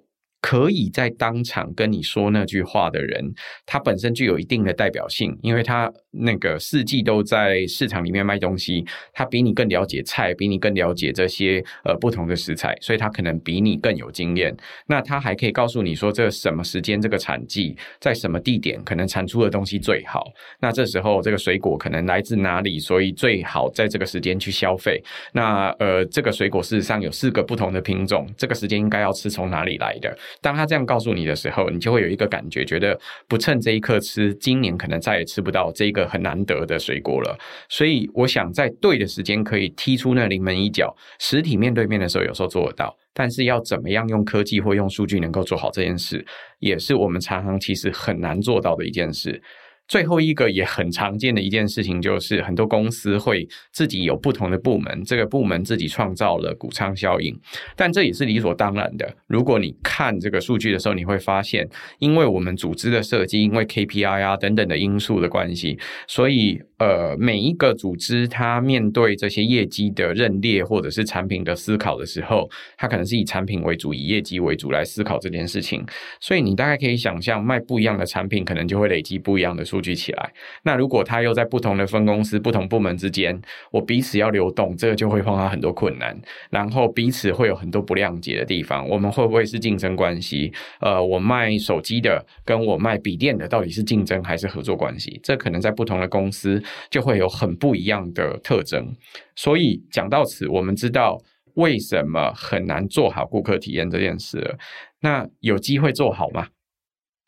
[0.48, 3.22] 可以在当场跟你说那句话的人，
[3.66, 14.56] 他本身具有一定的代表性，因为他那个四季都在市场里面卖东西，他比你更了解菜，比你更了解这些呃不同的食材，所以他可能比你更有经验。
[14.88, 20.24] 那他还可以告诉你说，这什么时间、这个产季，在什么地点可能产出的东西最好。
[20.62, 25.04] 那这时候这个水果可能来自哪里，所以最好在这个时间去消费。
[25.34, 30.18] 那呃，这个水果事实上有四个不同的品种，这个时间应该要吃从哪里来的。
[30.42, 37.38] 当他这样告诉你的时候，你就会有一个感觉，觉得不趁这一刻吃，今年可能再也吃不到这个很难得的水果了。
[37.70, 40.96] 所以，我想在对的时间可以踢出那临门一脚。
[41.20, 46.26] 实体面对面的时候，有时候做得到，但是要怎么样用科技或用数据能够做好这件事，
[46.60, 49.42] 也是我们茶行其实很难做到的一件事。
[49.88, 57.38] 最后一个也很常见的一件事情，就是很多公司会自己有不同的部门，这个部门自己创造了股仓效应，
[57.76, 59.16] 但这也是理所当然的。
[59.28, 61.68] 如果你看这个数据的时候，你会发现，
[62.00, 75.84] 因为我们组织的设计，因为 KPI 啊等等的因素的关系，所以呃，每一个组织它面对这些业绩的认列或者是产品的思考的时候，它可能是以产品为主，以业绩为主来思考这件事情。
[76.20, 80.32] 所以你大概可以想象，卖不一样的产品，可能就会累积不一样的数据起来。
[80.64, 86.16] 那如果它又在不同的分公司、不同部门之间，我彼此要流动，这个就会碰到很多困难，
[86.52, 88.88] 然后彼此会有很多不谅解的地方。
[88.88, 90.54] 我们会不会是竞争关系？
[90.80, 95.20] 呃，我卖手机的跟我卖笔电的，到底是竞争还是合作关系？
[95.24, 96.62] 这可能在不同的公司。
[96.90, 98.96] 就会有很不一样的特征，
[99.36, 101.18] 所以讲到此，我们知道
[101.56, 104.58] 为什么很难做好顾客体验这件事。
[105.02, 106.48] 那有机会做好吗？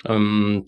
[0.07, 0.65] 嗯，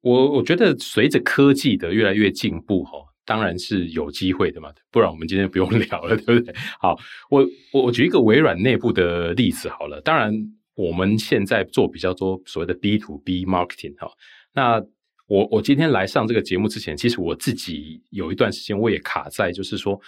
[0.00, 6.54] 我我觉得随着科技的越来越进步，哈，当然是有机会的嘛，不然我们今天不用聊了，对不对？
[6.80, 6.98] 好，
[7.30, 10.00] 我我举一个微软内部的例子好了。
[10.00, 10.32] 当然，
[10.74, 14.10] 我们现在做比较多所谓的 B to B marketing，哈，
[14.54, 14.84] 那。
[15.26, 19.98] 我我今天来上这个节目之前，其实我自己有一段时间我也卡在，就是说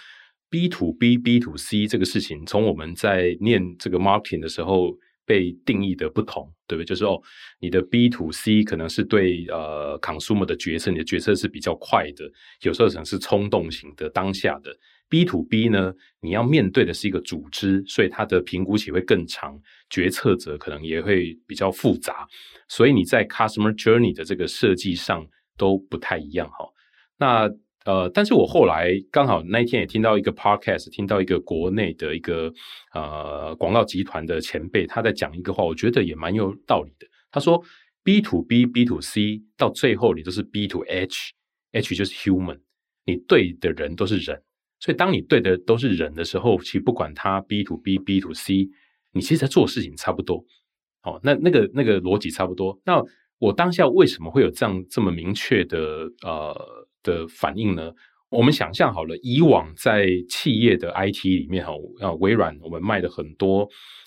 [0.49, 6.85] B to B、B to C 这个事情，从我们在念这个 marketing 的时候被定义的不同，对不对？
[6.85, 7.19] 就是哦，
[7.59, 14.71] 你的 B to C 可能是对呃 consumer 的决策，你的决策是比较快的，有时候可能是冲动型的、当下的。
[15.09, 22.27] B to B 呢，你要面对的是一个组织，所以它的评估期会更长，决策者可能也会比较复杂，
[22.67, 25.25] 所以你在 customer journey 的这个设计上
[25.57, 26.67] 都不太一样哈。
[27.17, 27.49] 那
[27.85, 32.53] 呃，但是我后来刚好那一天也听到一个 podcast，听到一个国内的一个
[32.93, 37.07] 呃广告集团的前辈他在讲一个话，我觉得也蛮有道理的。
[37.31, 37.63] 他说
[38.03, 42.59] B to B、B to C 到最后你都是 B to H，H 就是 human，
[43.05, 44.41] 你对的人都是人。
[44.79, 48.69] 所以，当你对的都是人的时候，其实不管他 B to B、B to C，
[49.13, 50.45] 你其实在做事情差不多。
[51.03, 52.79] 哦，那那个那个逻辑差不多。
[52.85, 53.01] 那
[53.39, 55.79] 我当下为什么会有这样这么明确的
[56.23, 57.91] 呃的反应呢？
[58.29, 63.61] 我们想象好了，以往在企业的 IT 里面哈，啊，微软我们卖的很多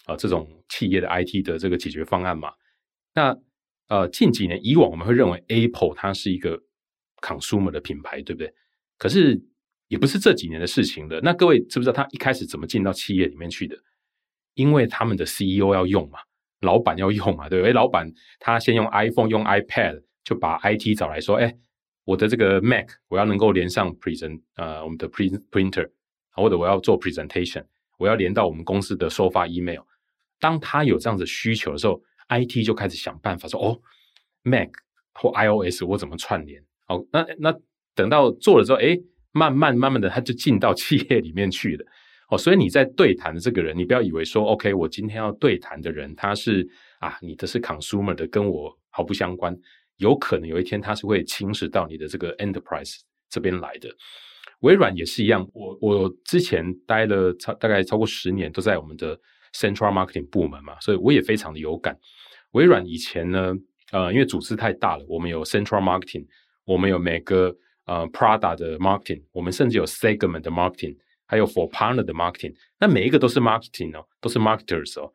[0.04, 2.52] 啊、呃、这种企业的 IT 的这个解决方案嘛。
[3.14, 3.34] 那
[3.88, 6.60] 呃近几年以往我们会认为 Apple 它是一个
[7.22, 8.52] consumer 的品牌，对不对？
[8.98, 9.42] 可是
[9.90, 11.20] 也不是这几年的事情了。
[11.20, 13.76] 那各位知不知道他一开始怎么进到企业里面去的？
[14.54, 16.20] 因为他们的 CEO 要用嘛，
[16.60, 17.72] 老板要用嘛，对不对？
[17.72, 21.52] 老板他先用 iPhone、用 iPad，就把 IT 找来说：“哎，
[22.04, 25.90] 我的这个 Mac 我要能够连上 present 呃我们的 print printer，
[26.30, 27.64] 或者我要做 presentation，
[27.98, 29.80] 我要连到我们公司的收发 email。
[30.38, 33.80] 当他有这样子需求的时候，IT 就开始想办法说：哦
[34.44, 34.70] ，Mac
[35.14, 36.62] 或 iOS 我怎么串联？
[36.86, 37.58] 哦，那那
[37.96, 38.96] 等到做了之后，哎。
[39.32, 41.84] 慢慢慢慢的，他就进到企业里面去了。
[42.30, 46.64] 哦，所以你在对谈的这个人，你不要以为说，OK，我今天要对谈的人，他是
[47.00, 49.52] 啊，你的是 consumer 的，跟我毫不相关。
[49.96, 53.90] 有可能有一天他是会侵蚀到你的这个 enterprise 这边来的。
[54.60, 59.18] 微软也是一样，我我之前待了超大概超过十年，都在我们的
[59.52, 61.98] central marketing 部门嘛，所以我也非常的有感。
[62.52, 63.54] 微软以前呢，
[63.90, 66.26] 呃，因为组织太大了，我们有 central marketing，
[66.64, 67.52] 我们有每个。
[67.86, 75.12] 呃，Prada 的 marketing，我们甚至有 segment 的 marketing，还有 for partner 的 marketing，那每一个都是 marketing 哦，都是 marketers 哦。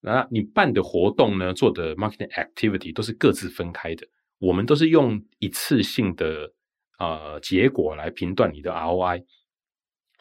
[0.00, 4.06] 那你办的活动呢，做的 marketing activity 都是各自分开的，
[4.38, 6.52] 我们都是用一次性的
[6.98, 9.24] 呃结果来评断你的 ROI。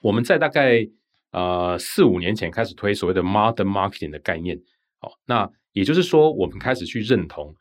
[0.02, 0.88] 我们在大概
[1.32, 4.58] 呃四五年前开始推所谓的 modern marketing 的概念，
[5.02, 7.56] 哦，那也就是说，我们开始去认同。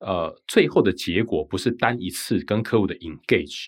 [0.00, 3.66] 呃，最后的结果不是单一次跟客户的 engage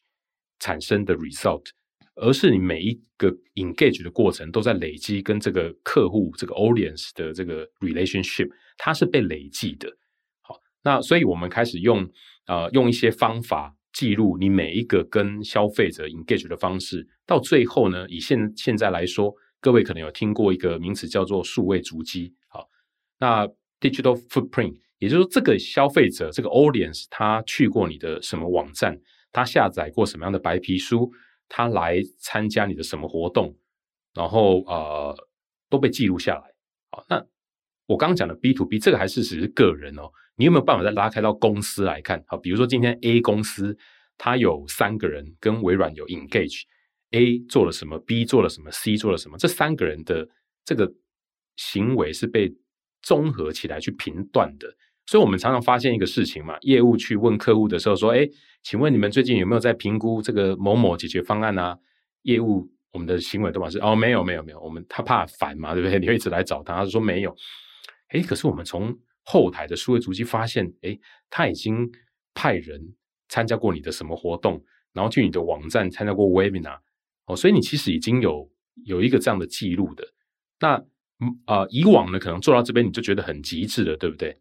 [0.59, 1.67] 产生的 result，
[2.15, 9.95] 而是你每一个 engage 的过程都在累积跟这个客户这个 audience 的这个 relationship，它是被累积的。
[10.41, 12.09] 好，那所以我们开始用
[12.47, 22.35] 呃用一些方法记录你每一个跟消费者 engage 的方式，到最后呢，以现现在来说，各位可能有听过一个名词叫做数位足迹。
[22.49, 22.67] 好，
[23.19, 23.47] 那
[23.79, 24.77] digital footprint。
[25.03, 28.97] 也就是说，这个消费者这个 audience，他去过你的什么网站？
[29.33, 31.11] 他下载过什么样的白皮书？
[31.49, 33.53] 他来参加你的什么活动？
[34.15, 35.13] 然后呃，
[35.69, 36.43] 都被记录下来。
[36.93, 37.17] 好，那
[37.87, 40.09] 我刚刚讲的 B to B，这个还是只是个人哦。
[40.37, 42.23] 你有没有办法再拉开到公司来看？
[42.29, 43.77] 好，比如说今天 A 公司，
[44.17, 49.37] 他有三个人跟微软有 engage，A 做了什么，B 做了什么，C 做了什么？
[49.37, 50.29] 这三个人的
[50.65, 50.93] 这个
[51.57, 52.55] 行为是被
[53.03, 54.73] 综合起来去评断的。
[55.07, 58.29] 所以，我们常常发现一个事情嘛，业务去问客户的时候说：“哎，
[58.63, 61.77] 请问你们最近有没有在评估这个某某解决方案啊？”
[62.23, 65.99] 业务我们的行为都表示：“哦，没有，没有，没有。”我们他怕烦嘛，对不对？
[65.99, 67.35] 你会一直来找他，他说没有。
[68.09, 70.97] 哎，可是我们从后台的数位足迹发现，哎，
[71.29, 71.91] 他已经
[72.33, 72.81] 派人
[73.29, 74.63] 参加过你的什么活动，
[74.93, 76.79] 然后去你的网站参加过 webinar
[77.27, 78.49] 哦，所以你其实已经有
[78.85, 80.05] 有一个这样的记录的。
[80.61, 80.75] 那
[81.45, 84.37] 啊、呃，以往呢，可能做到这边你就觉得很极致了，对不对？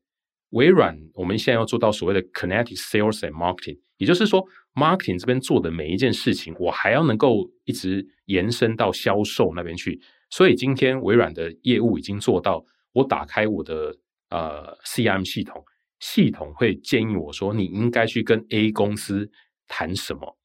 [0.51, 9.99] 微软我们现在要做到所谓的 Kinetic Sales and Marketing，也就是说，marketing 这边做的每一件事情，我还要能够一直延伸到销售那边去。
[10.29, 13.95] 所以今天微软的业务已经做到，我打开我的
[14.29, 15.63] 呃 CM 系统，
[15.99, 19.29] 系统会建议我说，你应该去跟 A 公司
[19.67, 20.37] 谈什么。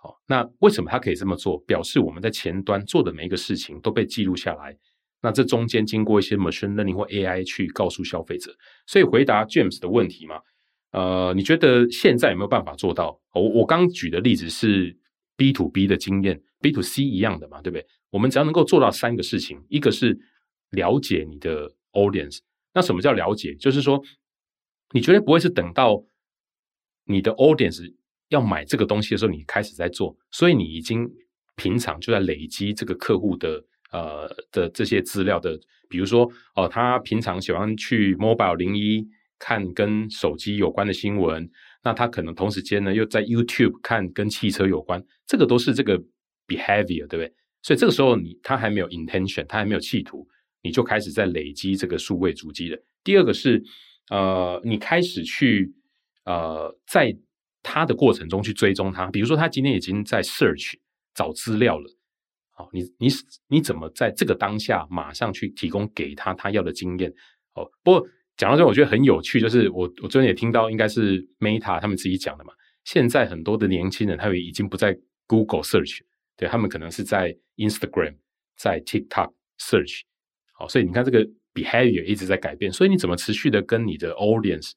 [0.00, 1.58] 好，那为什么他可以这么做？
[1.60, 4.76] 表示我们在前端做的每一个事情都被记录下来。
[5.20, 8.54] 那这中间经过一些 machine learning 或 AI 去告诉消费者。
[8.86, 10.40] 所以回答 James 的问题嘛，
[10.92, 13.20] 呃，你觉得现在有没有办法做到？
[13.32, 14.96] 我我刚举的例子是
[15.36, 17.86] B to B 的经验，B to C 一样的嘛，对不对？
[18.10, 20.18] 我们只要能够做到三个事情，一个是
[20.70, 22.38] 了解你的 audience。
[22.74, 23.54] 那什么叫了解？
[23.56, 24.02] 就是说，
[24.92, 26.02] 你绝对不会是等到
[27.04, 27.92] 你的 audience
[28.28, 30.16] 要买这个东西的时候，你开始在做。
[30.30, 31.08] 所以你已经
[31.56, 39.06] 平常就在累积这个客户的呃的这些资料的，比如说哦、他平常喜欢去 Mobile 01
[39.38, 41.48] 看跟手机有关的新闻，
[41.84, 45.98] 那他可能同时间呢又在 YouTube 看跟汽车有关，这个都是这个
[46.46, 47.32] behavior，对不对？
[47.62, 50.26] 所以这个时候你他还没有 intention，他还没有企图，
[50.62, 52.78] 你就开始在累积这个数位足迹了。
[53.04, 53.62] 第二个是
[54.10, 55.72] 呃，你开始去
[56.24, 57.16] 呃，在
[57.62, 60.74] 他的过程中去追踪他，比如说他今天已经在 search
[61.14, 61.90] 找资料了，
[62.58, 63.08] 哦，你你
[63.48, 67.10] 你怎么在这个当下马上去提供给他他要的经验？
[67.54, 72.52] 哦，不过讲到这，我觉得很有趣，就是我我昨天也听到，应该是 Meta 他们自己讲的嘛，
[72.84, 76.00] 现在很多的年轻人他们已经不在 Google search。
[76.36, 78.16] 对，他们可能是在 Instagram、
[78.56, 80.02] 在 TikTok search，
[80.52, 84.70] 好，所以你看这个 behavior 一直在改变，所以你怎么持续的跟你的 audience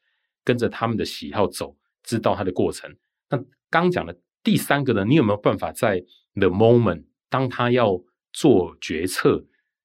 [0.44, 2.90] 跟着他们的喜好走，知道它的过程？
[3.30, 3.40] 那
[3.70, 7.98] 刚讲的第三个呢，你有没有办法在 the moment 当他要
[8.34, 9.44] 做决策、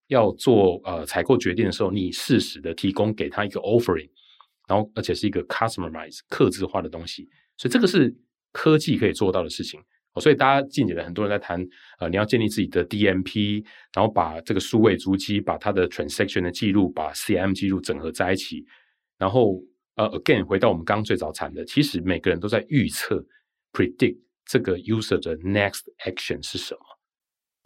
[0.08, 4.10] 要做呃采购决定的时候，你适时的提供给他一个 offering，
[4.68, 8.12] 然后而且是一个 customize 客制化的东西，所以这个是
[8.52, 9.80] 科技可以做到的事情。
[10.18, 11.62] 所以大家近几年很多人在谈，
[11.98, 13.62] 呃，你要建立自己的 DMP，
[13.94, 18.64] 然后把这个数位足迹，把它的 transaction 的记录，把 CM 记录整合在一起，
[19.18, 19.62] 然后
[19.96, 23.22] 呃，again 回到我们刚刚最早谈的，其实每个人都在预测
[23.72, 26.80] predict 这个 user 的 next action 是什么。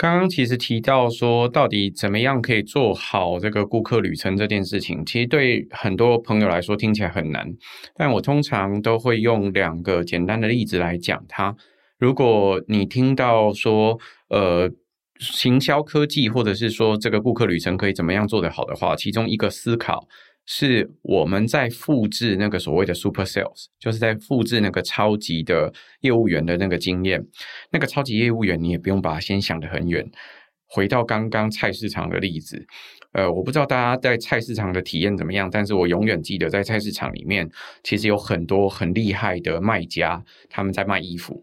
[0.00, 7.46] 刚刚其实提到说，到底怎么样可以做好这个顾客旅程这件事情，其实对很多朋友来说听起来很难，
[7.94, 11.54] 但我通常都会用两个简单的例子来讲它。
[11.98, 13.98] 如果你听到说，
[14.30, 14.70] 呃，
[15.18, 20.08] 行销科技或者是说这个顾客旅程可以怎么样做得好的话，其中一个思考
[20.52, 27.24] 是我们在复制那个所谓的 super sales，就是在复制那个超级的业务员的那个经验。
[27.70, 30.04] 那个超级业务员你也不用把它先想得很远，
[30.66, 32.60] 回到刚刚菜市场的例子，
[33.12, 37.48] 呃，我不知道大家在菜市场的体验怎么样，但是我永远记得在菜市场里面，
[37.84, 41.40] 其实有很多很厉害的卖家，他们在卖衣服。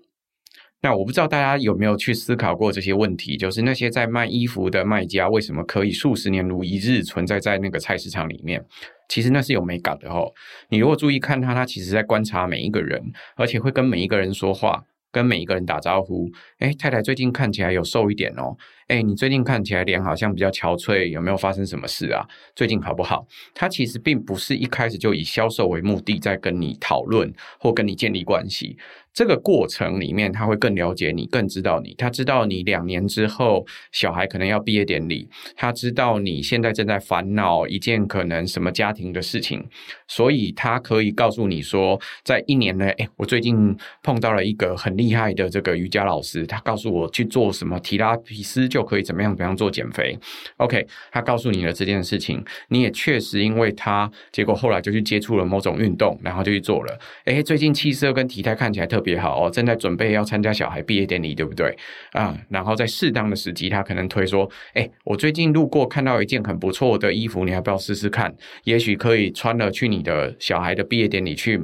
[0.82, 8.64] 那我不知道大家有没有去思考过这些问题，就是那些在卖衣服的卖家为什么可以数十年如一日存在在那个菜市场里面？
[9.10, 10.32] 其实那是有美感的哦。
[10.70, 13.02] 你如果注意看他，他其实在观察每一个人，
[13.36, 16.30] 而且会跟每一个人说话，跟每一个人打招呼。
[16.60, 18.56] 哎，太太最近看起来有瘦一点哦。
[18.88, 22.26] 哎，你最近看起来脸好像比较憔悴，有没有发生什么事啊？
[22.56, 23.26] 最近好不好？
[23.56, 28.78] 他其实并不是一开始就以销售为目的在跟你讨论或跟你建立关系。
[29.18, 31.96] 这个过程里面，他会更了解你，更知道你。
[31.98, 39.66] 他知道你两年之后小孩可能要毕业典礼，他知道你现在正在烦恼一件可能什么家庭的事情，
[40.08, 50.16] 所以他可以告诉你说，在一年内，诶，我最近碰到了一个很厉害的这个瑜伽老师，他告诉我去做什么提拉皮斯就可以怎么样怎么样做减肥。
[50.58, 57.00] OK，他告诉你了这件事情，你也确实因为他，结果后来就去接触了某种运动，然后就去做了。
[57.26, 59.07] 诶，最近气色跟体态看起来特别。
[59.08, 61.76] 也好哦，正在准备要参加小孩毕业典礼，对不对
[62.12, 62.38] 啊？
[62.50, 68.36] 然后在适当的时机，他可能推说：“哎，我最近路过看到一件很不错的衣服，你要不要试试看？
[68.64, 71.60] 也许可以穿了去你的小孩的毕业典礼去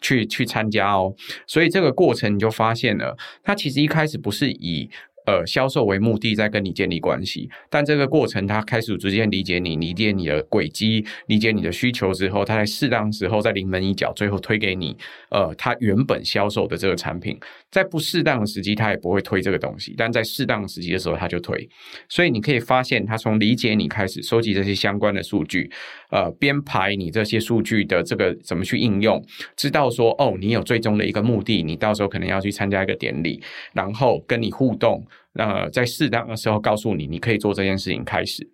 [0.00, 1.14] 去去参加哦。”
[1.46, 4.88] 所以这个过程你就发现了，他其实一开始不是以
[5.26, 14.96] 呃，销售为目的在跟你建立关系，但这个过程他开始逐渐理解你，理解你的轨迹，理解你的需求之后，他在适当时候在临门一脚，最后推给你，
[15.30, 17.38] 呃，他原本销售的这个产品，
[17.74, 21.68] 在不适当的时机他也不会推这个东西，但在适当的时机的时候他就推，
[22.08, 25.68] 所以你可以发现他从理解你开始收集这些相关的数据，
[26.12, 29.20] 呃，编排你这些数据的这个怎么去应用，
[29.56, 35.04] 知道说哦，你有最终的一个目的，你到时候可能要去参加一个典礼，然后跟你互动。
[35.32, 38.04] 那在适当的时候告诉你，你可以做这件事情。
[38.04, 38.48] 开始，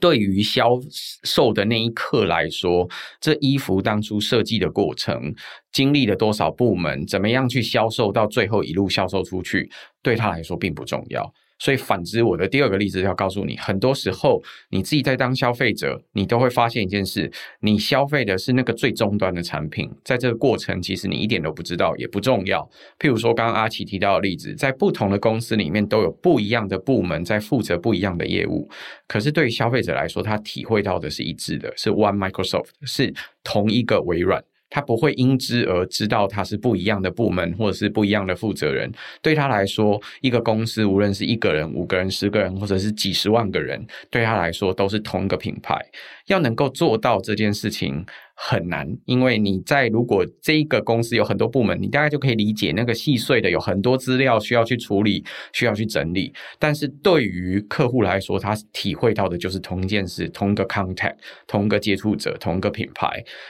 [0.00, 0.78] 对于销
[1.24, 2.88] 售的那一刻来说，
[3.20, 5.34] 这衣服当初设计的过程，
[5.72, 9.68] 经历了多少部门，怎么样去销售到最后一路销售出去，
[10.02, 11.32] 对他来说并不重要。
[11.58, 17.30] 所以，反之，我的第二个例子要告诉你，很多时候你自己在当消费者，你都会发现一件事：
[17.60, 22.68] 你消费的是那个最终端的产品，在这个过程，其实你一点都不知道，也不重要。
[22.98, 28.68] 譬如说，刚刚阿奇提到的例子，在不同的公司里面都有不一样的部门在负责不一样的业务，
[29.06, 34.44] 可是对于消费者来说，他体会到的是一致的，是 One Microsoft，是同一个微软。
[34.70, 38.90] 他不会因之而知道他是不一样的部门或者是不一样的负责人。
[39.22, 45.78] 对他来说，一个公司无论是一个人、五个人、十个人，或者是几十万个人，对他来说都是同一个品牌。
[46.26, 48.04] 要能够做到这件事情。
[48.40, 56.32] 很难，因为你在如果这一个公司有很多部门，你大概就可以理解那个细碎的有很多资料需要去处理，需要去整理。
[56.56, 61.16] 但是对于客户来说，他体会到的就是同一件事，同一个 contact，
[61.48, 63.08] 同一个接触者，同一个品牌。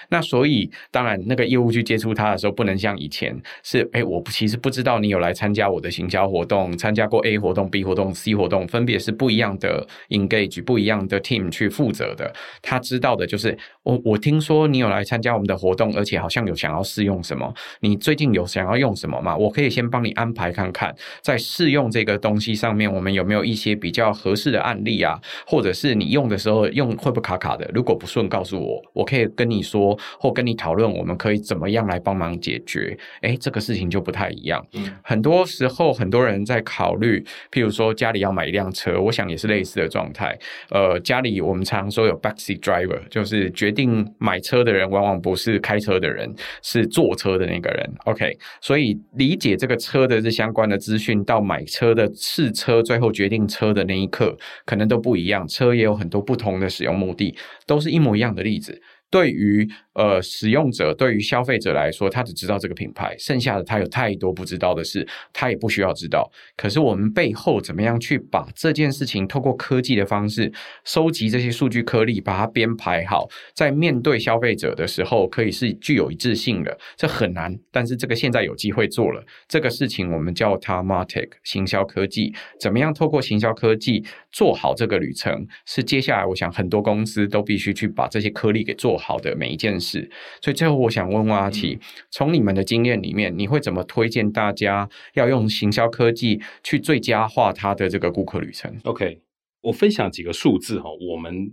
[0.08, 12.32] 那所以当然，那个业务去接触他的时候，不能像以前是，哎，我其实不知道你有来参加我的行销活动，参加过 A 活动、B 活动、C 活动，分别是不一样的 engage，不一样的 team 去负责的。
[12.62, 14.77] 他知道的就是，我我听说你。
[14.78, 17.52] 你有来参加我们的活动，而且好像有想要试用什么？
[17.80, 19.36] 你最近有想要用什么吗？
[19.36, 25.20] 我可以先帮你安排看看，在试用这个东西上面，我们有没有一些比较合适的案例啊？
[25.44, 27.68] 或者是你用的时候用会不会卡卡的？
[27.74, 32.96] 如果不顺，告诉我，我可以跟你说或跟你讨论，我们可以怎么样来帮忙解决？
[33.22, 34.64] 诶，这个事情就不太一样。
[34.74, 37.18] 嗯，很多时候很多人在考虑，
[37.50, 40.38] 譬如说家里要买一辆车，我想也是类似的状态。
[40.70, 44.67] 呃，家里我们常说有 backseat driver，就是决定买车的。
[44.68, 46.30] 的人往往不是开车的人，
[46.62, 47.90] 是坐车的那个人。
[48.04, 55.46] OK，所以理解这个车的这相关的资讯，到买车的试车，最后决定车的那一刻，可能都不一样。
[55.48, 57.34] 车也有很多不同的使用目的，
[57.66, 58.80] 都是一模一样的例子。
[59.10, 66.30] 对于呃使用者，对于消费者来说，他只知道这个品牌，剩下的他有太多不知道的事，他也不需要知道。
[66.56, 70.52] 可是我们背后怎么样去把这件事情透过科技的方式
[70.84, 76.78] 收集这些数据颗粒，把它编排好，在面对消费者的时候，可以是具有一致性的。
[76.96, 79.24] 这很难，但是这个现在有机会做了。
[79.48, 82.34] 这个事情我们叫它 MarTech 行销科技。
[82.60, 90.10] 怎么样透过行销科技做好这个旅程，是接下来我想很多公司都必须去把这些颗粒给做好的每一件事，
[90.42, 91.78] 所以最后我想问问阿奇，
[92.10, 99.20] 从你们的经验里面，你会怎么推荐大家要用行销科技去最佳化他的这个顾客旅程？OK，
[99.62, 101.50] 我分享几个数字哈，我们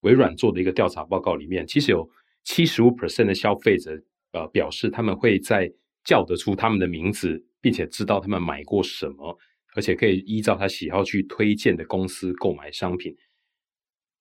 [0.00, 2.08] 微软做的一个调查报告里面，其实有
[2.44, 3.92] 七十五 percent 的消费者
[4.32, 5.70] 呃表示他们会在
[6.04, 9.36] 叫得出他们的名字，并且知道他们买过什么，
[9.74, 13.14] 而且可以依照他喜好去推荐的公司购买商品。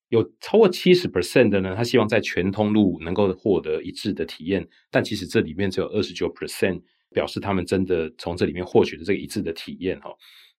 [0.09, 6.81] 有超过七十 percent 的呢，他希望在全通路能够获得一致的体验，但其实这里面只有二十九 percent
[7.11, 10.09] 表示他们真的从这里面获取了这个一致的体验哈。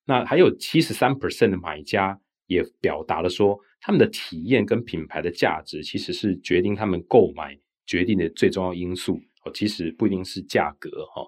[0.05, 11.23] 那还有七十三 percent 的买家也表达了说，他们的体验跟品牌的价值其实是决定他们购买决定的最重要因素哦，其实不一定是价格哈。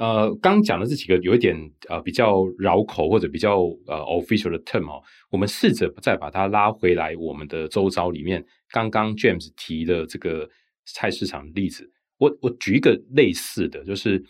[0.00, 1.54] 呃，刚讲的这几个有一点
[1.90, 8.42] 呃比较绕口或者比较呃 official 的 term 哦，我们试着再把它拉回来我们的周遭里面。
[8.70, 10.48] 刚刚 James 提的这个
[10.86, 11.86] 菜市场的例子，
[12.16, 14.24] 我我举一个类似的就是，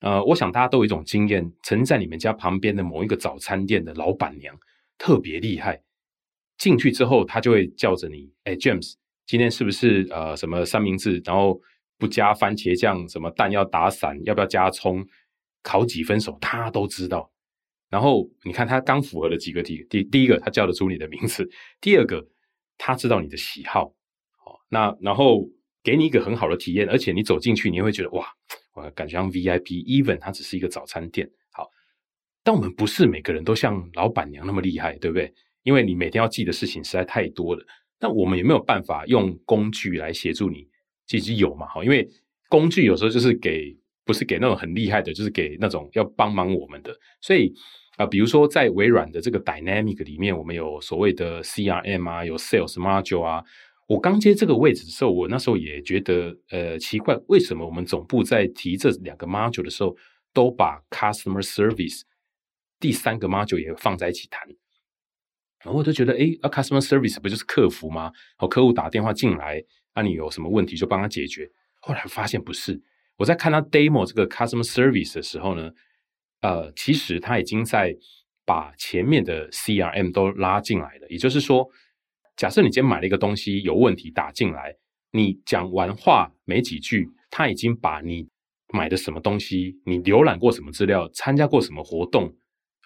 [0.00, 4.58] 呃，我想大家都有一种经验，曾在你们家旁边的某一个早餐店的老板娘
[4.98, 5.80] 特别厉害，
[6.58, 8.94] 进去之后她就会叫着你，哎，James，
[9.24, 11.60] 今天是不是呃什么三明治，然后。
[11.98, 15.06] 不加番茄酱，什么蛋要打散，要不要加葱，
[15.62, 17.30] 烤几分熟，他都知道。
[17.88, 21.48] 然后你看他刚符合了几个题，第第一个他叫得出你的名字，
[21.80, 22.26] 第二个
[22.76, 23.86] 他知道你的喜好，
[24.44, 25.48] 哦，那然后
[25.82, 28.26] 给你一个很好的体验，而且你走进去你会觉得哇，
[28.74, 31.70] 我感觉像 VIP，even 它只是一个早餐店，好，
[32.42, 35.32] 但我们不是每个人都像老板娘那么厉害，对不对？
[35.62, 37.64] 因为你每天要记的事情实在太多了。
[37.98, 40.68] 那我们有没有办法用工具来协助你？
[41.06, 42.08] 其实有嘛，哈，因为
[42.48, 46.96] 工具有时候就是给，不是给那种很厉害的，就是给那种要帮忙我们的。
[47.20, 47.52] 所以
[47.96, 53.42] 啊、比如说在微软的这个 Dynamic 里面，我们有所谓的 CRM 啊，有 Sales Module 啊。
[53.88, 59.96] 我刚接这个位置的时候，我那时候也觉得呃奇怪，为什么我们总部在提这两个 Module 的时候，
[60.34, 62.02] 都把 Customer Service
[62.78, 64.46] 第三个 Module 也放在一起谈？
[65.64, 68.12] 然后我就觉得，哎，啊，Customer Service 不就是客服吗？
[68.38, 69.64] 哦，客户打电话进来，
[69.96, 71.50] 那、你有什么问题就帮他解决。
[71.80, 72.80] 后来发现不是，
[73.16, 75.72] 我在看他 Demo 这个 Customer Service 的时候呢。
[76.42, 77.96] 呃，其实他已经在
[78.44, 81.08] 把前面的 CRM 都拉进来了。
[81.08, 81.66] 也就是说，
[82.36, 84.76] 假设你今天买了一个东西有问题打进来，
[85.10, 88.28] 你讲完话没几句，他已经把你
[88.68, 92.26] 买的什么东西、你浏览过什么资料、参加过什么活动，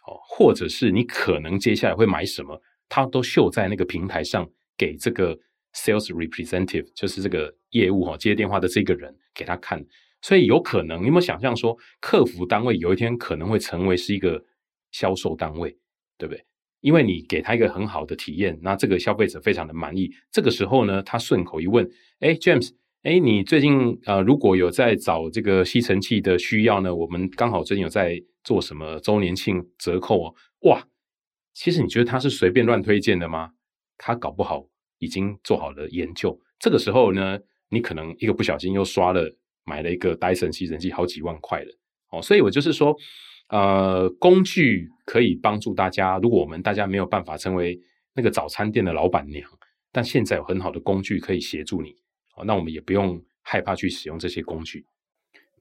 [0.06, 2.58] 哦，或者是你可能接下来会买什么，
[2.88, 4.48] 他都秀在那个平台上
[4.78, 5.36] 给这个
[5.74, 9.84] Sales Representative，就是这个业务哈接电话的这个人给他看。
[10.22, 14.44] 所以有可能，你有没有想象说，客服单位有一天可能会成为是一个
[14.90, 15.70] 销售单位，
[16.18, 16.44] 对不对？
[16.80, 20.10] 因为你给他一个很好的体验，那这个消费者非常的满意。
[20.30, 21.86] 这个时候呢，他顺口一问
[22.20, 22.70] ：“哎，James，
[23.02, 26.94] 哎，你最近呃如果有在找这个吸尘器的需要呢？
[26.94, 30.34] 我们刚好最近有在做什么周年庆折扣哦。”
[30.68, 30.82] 哇，
[31.54, 33.50] 其实你觉得他是随便乱推荐的吗？
[33.98, 34.66] 他搞不好
[35.00, 36.40] 已经做好了研究。
[36.60, 37.36] 这个时候呢，
[37.68, 39.36] 你可能一个不小心又刷了。
[39.66, 41.78] 买了一个戴森吸尘器，好几万块了
[42.10, 42.96] 哦，所以我就是说，
[43.50, 46.18] 呃，工具可以帮助大家。
[46.18, 47.78] 如果我们大家没有办法成为
[48.14, 49.48] 那个早餐店的老板娘，
[49.92, 51.94] 但现在有很好的工具可以协助你，
[52.34, 54.84] 哦，那我们也不用害怕去使用这些工具。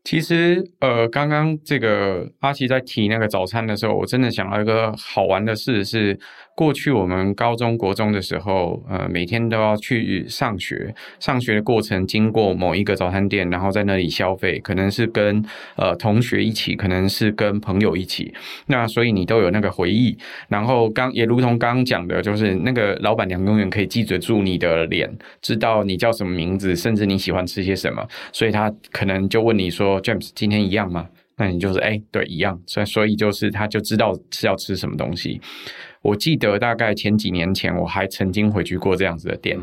[0.09, 6.19] 其实，呃，刚刚这个阿奇在提那个早餐的时候，我真的想到一个好玩的事是，
[6.55, 15.45] 过去我们高中国中的时候，呃，每天都要去上学，上学的过程经过某一个早餐店，然后在那里消费，可能是跟
[15.75, 18.33] 呃同学一起，可能是跟朋友一起，
[18.65, 20.17] 那所以你都有那个回忆。
[20.47, 25.07] 然后刚也如同刚刚讲的，就是那个老板娘永远可以记得住你的脸，
[25.39, 28.03] 知道你叫什么名字，甚至你喜欢吃些什么，
[28.33, 29.98] 所以他可能就问你说。
[30.01, 31.07] James 今天一样吗？
[31.37, 32.61] 那你就是哎，对，一样。
[32.65, 35.39] 所以所以就是他就知道是要吃什么东西。
[36.01, 39.59] 我记得大概前几年前，我还曾经回去过这样子的店，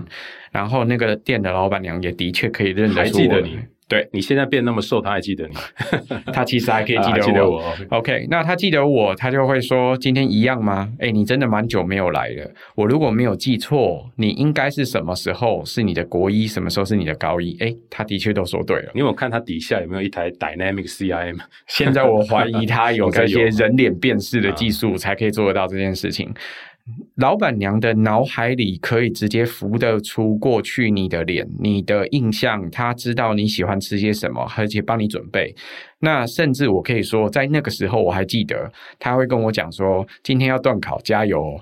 [0.51, 3.22] 然后那个店的老板娘也的确可以认得出我。
[3.22, 3.59] 记得你。
[3.89, 5.55] 对，你现在变那么瘦，他还记得你？
[6.32, 7.20] 他其实还可以记得我。
[7.20, 10.93] 记得我 OK，那他记得我，他就会说今天一样吗？
[10.99, 12.51] 哎，你真的蛮久没有来了。
[12.74, 17.57] 我如果没有记错，你应该是什么时候是你的国一，什么时候是你的高一？
[17.61, 18.91] 哎，他的确都说对了。
[18.93, 21.39] 你有看他底下有没有一台 Dynamic CIM？
[21.68, 26.34] 现在我怀疑他有这些人脸辨识的技术，才可以做得到这件事情。
[27.16, 35.55] 老板娘的脑海里可以直接浮得出过去你的脸、你的印象，她知道你喜欢吃些什么，而且帮你准备。
[36.01, 41.61] 那甚至我可以说，在那个时候我还记得，他会跟我讲说：“今天要断考，加油。”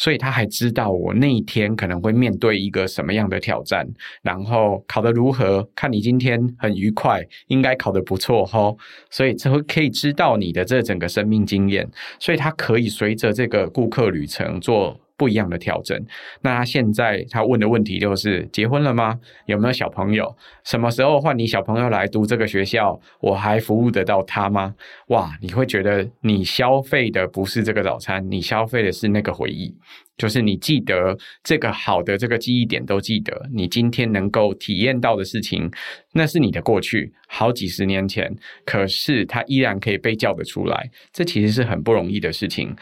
[0.00, 3.86] 所以他还知道我那一天可能会面对一个什么样的挑战，
[4.22, 5.68] 然后考得如何？
[5.74, 8.78] 看你今天很愉快，应该考得不错吼。
[9.10, 11.86] 所以这会可以知道你的这整个生命经验，
[12.18, 14.98] 所以他可以随着这个顾客旅程做。
[15.20, 15.94] 不一样的调整。
[16.40, 19.20] 那他现在他问的问题就是：结婚了吗？
[19.44, 20.34] 有没有小朋友？
[20.64, 22.98] 什么时候换你小朋友来读这个学校？
[23.20, 24.74] 我还服务得到他吗？
[25.08, 25.30] 哇！
[25.42, 29.74] 你会觉得你消费的不是这个早餐，你消费的是那个回忆，
[30.16, 31.14] 就是你记得
[31.44, 33.48] 这个好的这个记忆点都记得。
[33.52, 35.70] 你今天能够体验到的事情，
[36.14, 40.90] 那是你的过去，好几十年前，可是它依然可以被叫得出来。
[41.12, 42.74] 这其实是很不容易的事情。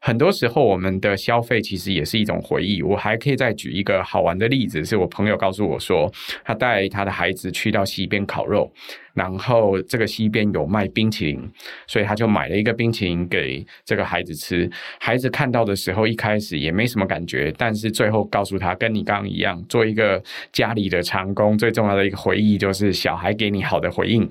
[0.00, 2.82] 很多时候，我们的消费其实也是一种回忆。
[2.82, 6.12] 我还可以再举一个好玩的例子，是我朋友告诉我说，
[6.44, 8.72] 他带他的孩子去到溪边烤肉。
[9.14, 11.50] 然后这个溪边有卖冰淇淋，
[11.86, 14.70] 所以他就买了一个冰淇淋给这个孩子吃。
[15.00, 20.22] 孩子看到的时候，一开始也没什么感觉，但是最后告诉他，跟你刚刚一样，做一个
[20.52, 24.22] 家里的长工，最重要的一个回忆就是小孩给你好的回应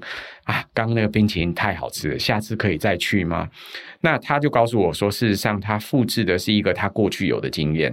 [0.43, 0.63] 啊。
[0.71, 3.49] 刚刚那个冰淇淋太好吃了，下次可以再去吗？
[4.05, 7.91] 那他就告诉我说，事实上他复制的是一个他过去有的经验。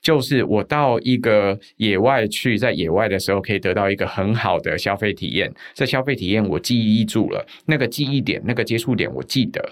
[0.00, 9.62] 就是我到一个野外去，在野外的时候可以得到一个很好的消费体验，这消费体验我记忆住了，那个记忆点，那个接触点我记得。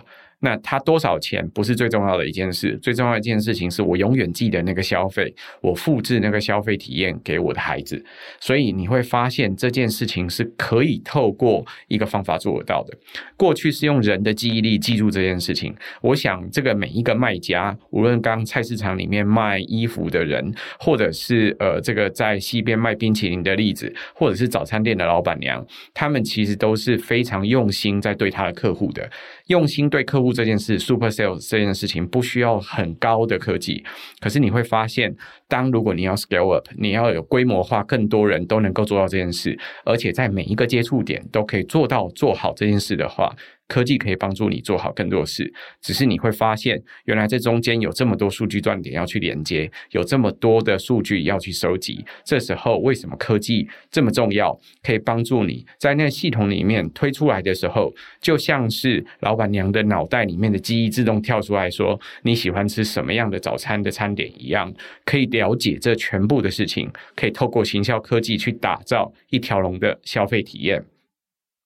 [0.41, 8.03] 那它多少钱不是最重要的一件事，最重要的一件事情是我永远记得那个消费，我复制那个消费体验给我的孩子。
[8.41, 12.97] 所以你会发现这件事情是可以透过一个方法做得到的。
[13.37, 29.11] 过去是用人的记忆力记住这件事情，我想这个每一个卖家，无论刚菜市场里面卖衣服的人，或者是呃这个在西边卖冰淇淋的例子，或者是早餐店的老板娘，他们其实都是非常用心在对他的客户的。
[29.51, 33.85] 用心对客户这件事，Super Sales 这件事情不需要很高的科技，
[34.21, 35.17] 可是你会发现，
[35.49, 43.35] 当如果你要 Scale Up，你要有规模化，更多人都能够做到这件事，而且在每一个接触点都可以做到做好这件事的话。
[43.71, 45.51] 科技可以帮助你做好更多事，
[45.81, 52.05] 只是你会发现，原来这中间有这么多数据断点要去连接，有这么多的数据要去收集。
[52.25, 54.59] 这时候，为什么科技这么重要？
[54.83, 70.85] 可以帮助你在那系统里面推出来的时候，就像是老板娘的脑袋里面的记忆自动跳出来说你喜欢吃什么样的早餐的餐点一样，可以了解这全部的事情，可以透过行销科技去打造一条龙的消费体验。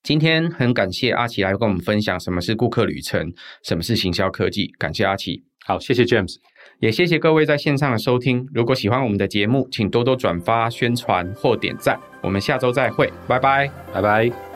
[0.04, 3.32] 今天很感谢阿奇来跟我们分享什么是顾客旅程，
[3.62, 4.70] 什么是行销科技。
[4.78, 6.36] 感谢阿奇，好，谢谢 James，
[6.78, 8.46] 也谢谢各位在线上的收听。
[8.52, 11.98] 如果喜欢我们的节目，请多多转发、宣传或点赞。
[12.22, 14.53] 我们下周再会，拜拜，拜拜。